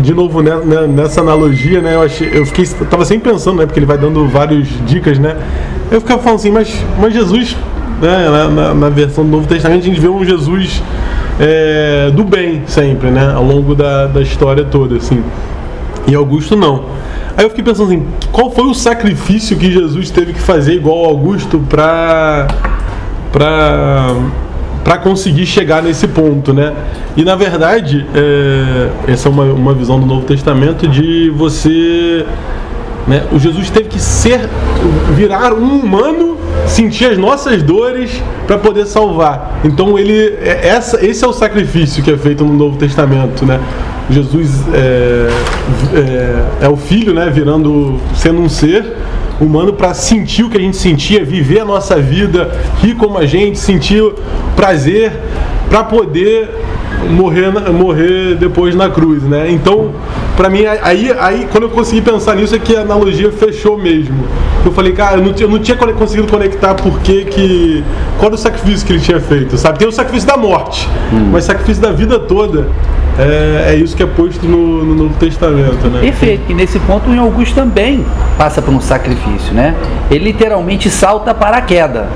[0.00, 1.96] de novo né, né, nessa analogia, né?
[1.96, 3.66] Eu, achei, eu fiquei, eu tava sempre pensando, né?
[3.66, 5.36] Porque ele vai dando várias dicas, né?
[5.90, 7.56] Eu ficava falando assim, mas, mas Jesus,
[8.00, 8.28] né?
[8.30, 10.80] Na, na- na versão do Novo Testamento, a gente vê um Jesus
[11.40, 13.32] é, do bem sempre, né?
[13.34, 15.24] Ao longo da, da história toda, assim.
[16.06, 16.84] E Augusto não.
[17.38, 21.04] Aí eu fiquei pensando assim, qual foi o sacrifício que Jesus teve que fazer igual
[21.04, 22.48] Augusto para
[23.30, 24.16] para
[24.82, 26.74] para conseguir chegar nesse ponto, né?
[27.16, 32.26] E na verdade, é, essa é uma, uma visão do Novo Testamento de você
[33.06, 33.22] né?
[33.32, 34.40] O Jesus teve que ser,
[35.14, 36.37] virar um humano,
[36.68, 39.60] sentir as nossas dores para poder salvar.
[39.64, 43.60] Então ele, é- essa, esse é o sacrifício que é feito no Novo Testamento, né?
[44.10, 45.28] Jesus é,
[45.94, 47.30] é, é o Filho, né?
[47.30, 48.84] Virando, sendo um ser
[49.40, 52.50] humano para sentir o que a gente sentia, viver a nossa vida,
[52.82, 54.02] rir como a gente, sentir
[54.56, 55.12] prazer,
[55.68, 56.48] para poder
[57.10, 59.50] morrer, morrer depois na cruz, né?
[59.50, 59.92] Então,
[60.36, 64.24] pra mim, aí, aí quando eu consegui pensar nisso é que a analogia fechou mesmo.
[64.64, 67.84] Eu falei, cara, eu não, tinha- eu não tinha conseguido conectar porque que.
[68.18, 69.78] Qual era o sacrifício que ele tinha feito, sabe?
[69.78, 70.88] Tem o sacrifício da morte,
[71.30, 72.66] mas o sacrifício da vida toda
[73.18, 76.00] é, é isso que é posto no, no Novo Testamento, né?
[76.00, 76.42] Perfeito.
[76.50, 78.04] E nesse ponto o Augusto também
[78.36, 79.74] passa por um sacrifício, né?
[80.10, 82.08] Ele literalmente salta para a queda.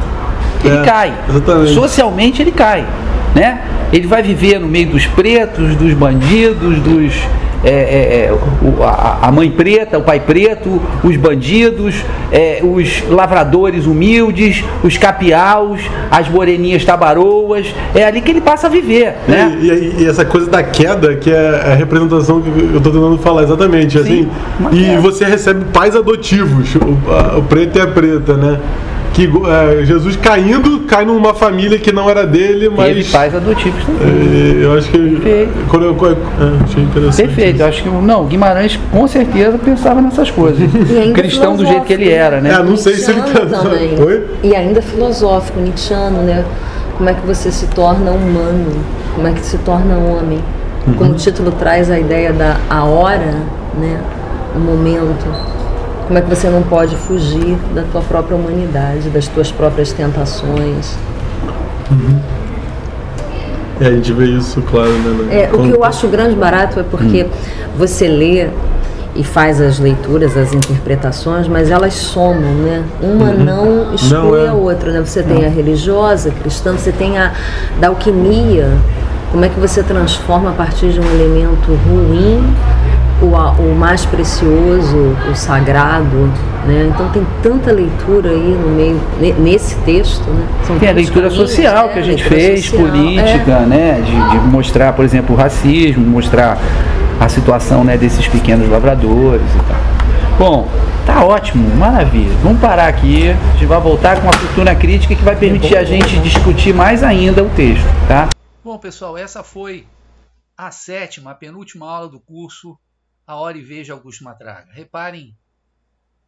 [0.65, 1.13] Ele É, cai.
[1.29, 1.75] exatamente.
[1.75, 2.85] Socialmente ele cai,
[3.35, 3.61] né?
[3.93, 7.12] Ele vai viver no meio dos pretos, dos bandidos, dos
[7.64, 7.72] é, é,
[8.28, 11.95] é, o- a, a mãe preta, o pai preto, os bandidos,
[12.33, 15.80] é, os lavradores humildes, os capiaus,
[16.11, 17.72] as moreninhas tabaroas.
[17.95, 19.57] É ali que ele passa a viver, né?
[19.61, 23.16] E, e- e essa coisa da queda, que é a representação que eu tô tentando
[23.18, 24.28] falar exatamente, assim.
[24.59, 28.59] uma E você recebe pais adotivos, o, a- o preto e a preta, né?
[29.13, 33.11] Que é, Jesus caindo, cai numa família que não era dele, mas.
[33.11, 34.09] pais adotivos também.
[34.09, 34.99] é, eu acho que.
[34.99, 35.53] Perfeito.
[35.69, 37.27] Quando eu, é, achei interessante.
[37.27, 40.63] Perfeito, eu acho que não, Guimarães com certeza pensava nessas coisas.
[40.93, 42.53] E Cristão do jeito que ele era, né?
[42.53, 44.01] É, não sei se ele tá- também.
[44.03, 44.27] Oi?
[44.43, 46.45] E ainda filosófico, Nietzscheano, né?
[46.97, 48.83] Como é que você se torna humano?
[49.15, 50.39] Como é que se torna homem?
[50.87, 50.95] Uhum.
[50.95, 53.35] Como o título traz a ideia da a hora,
[53.79, 54.01] né?
[54.55, 55.62] O momento.
[56.07, 60.97] Como é que você não pode fugir da tua própria humanidade, das tuas próprias tentações?
[63.81, 65.43] É, a gente vê isso, claro, né?
[65.43, 67.27] É, o que eu acho grande barato é porque
[67.77, 68.49] você lê
[69.15, 72.83] e faz as leituras, as interpretações, mas elas somam, né?
[73.01, 74.49] Uma não exclui Não, é.
[74.49, 75.01] a outra, né?
[75.01, 77.33] Você tem a religiosa, a cristã, você tem a
[77.81, 78.69] da alquimia.
[79.31, 82.55] Como é que você transforma a partir de um elemento ruim
[83.23, 86.27] o, o mais precioso, o sagrado,
[86.66, 86.91] né?
[86.93, 90.47] Então tem tanta leitura aí no meio ne- nesse texto, né?
[90.66, 93.66] São Tem a leitura caminhos, social é, que a gente leitura fez, social, política, é.
[93.66, 94.01] né?
[94.01, 96.59] De, de mostrar, por exemplo, o racismo, mostrar
[97.20, 100.03] a situação né, desses pequenos lavradores e tal.
[100.39, 100.68] Bom,
[101.07, 102.35] tá ótimo, maravilha.
[102.43, 105.85] Vamos parar aqui, a gente vai voltar com uma cultura crítica que vai permitir a
[105.85, 108.29] gente discutir mais ainda o texto, tá?
[108.64, 109.87] Bom, pessoal, essa foi
[110.57, 112.77] a sétima, a penúltima aula do curso
[113.33, 114.70] A Hora e Veja Augusto Matraga.
[114.72, 115.35] Reparem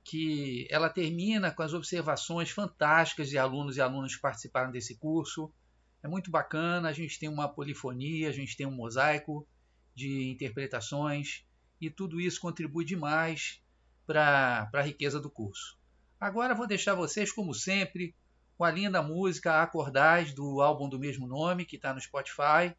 [0.02, 5.52] que ela termina com as observações fantásticas de alunos e alunas que participaram desse curso.
[6.02, 9.46] É muito bacana, a gente tem uma polifonia, a gente tem um mosaico
[9.94, 11.44] de interpretações
[11.78, 13.62] e tudo isso contribui demais
[14.06, 15.78] para a riqueza do curso.
[16.18, 18.14] Agora vou deixar vocês, como sempre,
[18.56, 22.74] com a linda música Acordais do álbum do mesmo nome, que está no Spotify,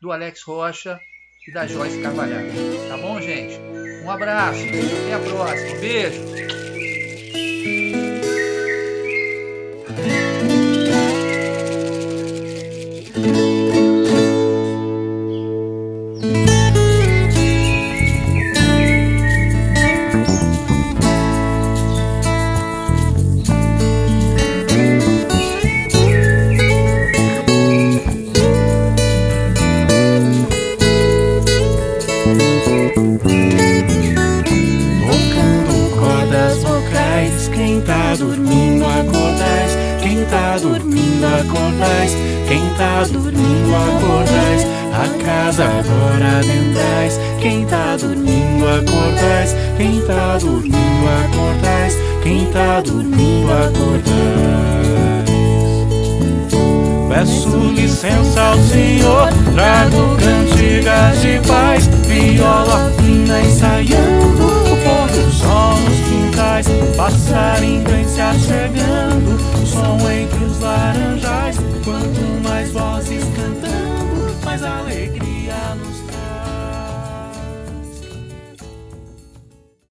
[0.00, 1.00] do Alex Rocha
[1.46, 2.42] e da Joyce Carvalhal.
[2.88, 3.58] Tá bom, gente?
[4.04, 6.59] Um abraço, até a próxima, beijo!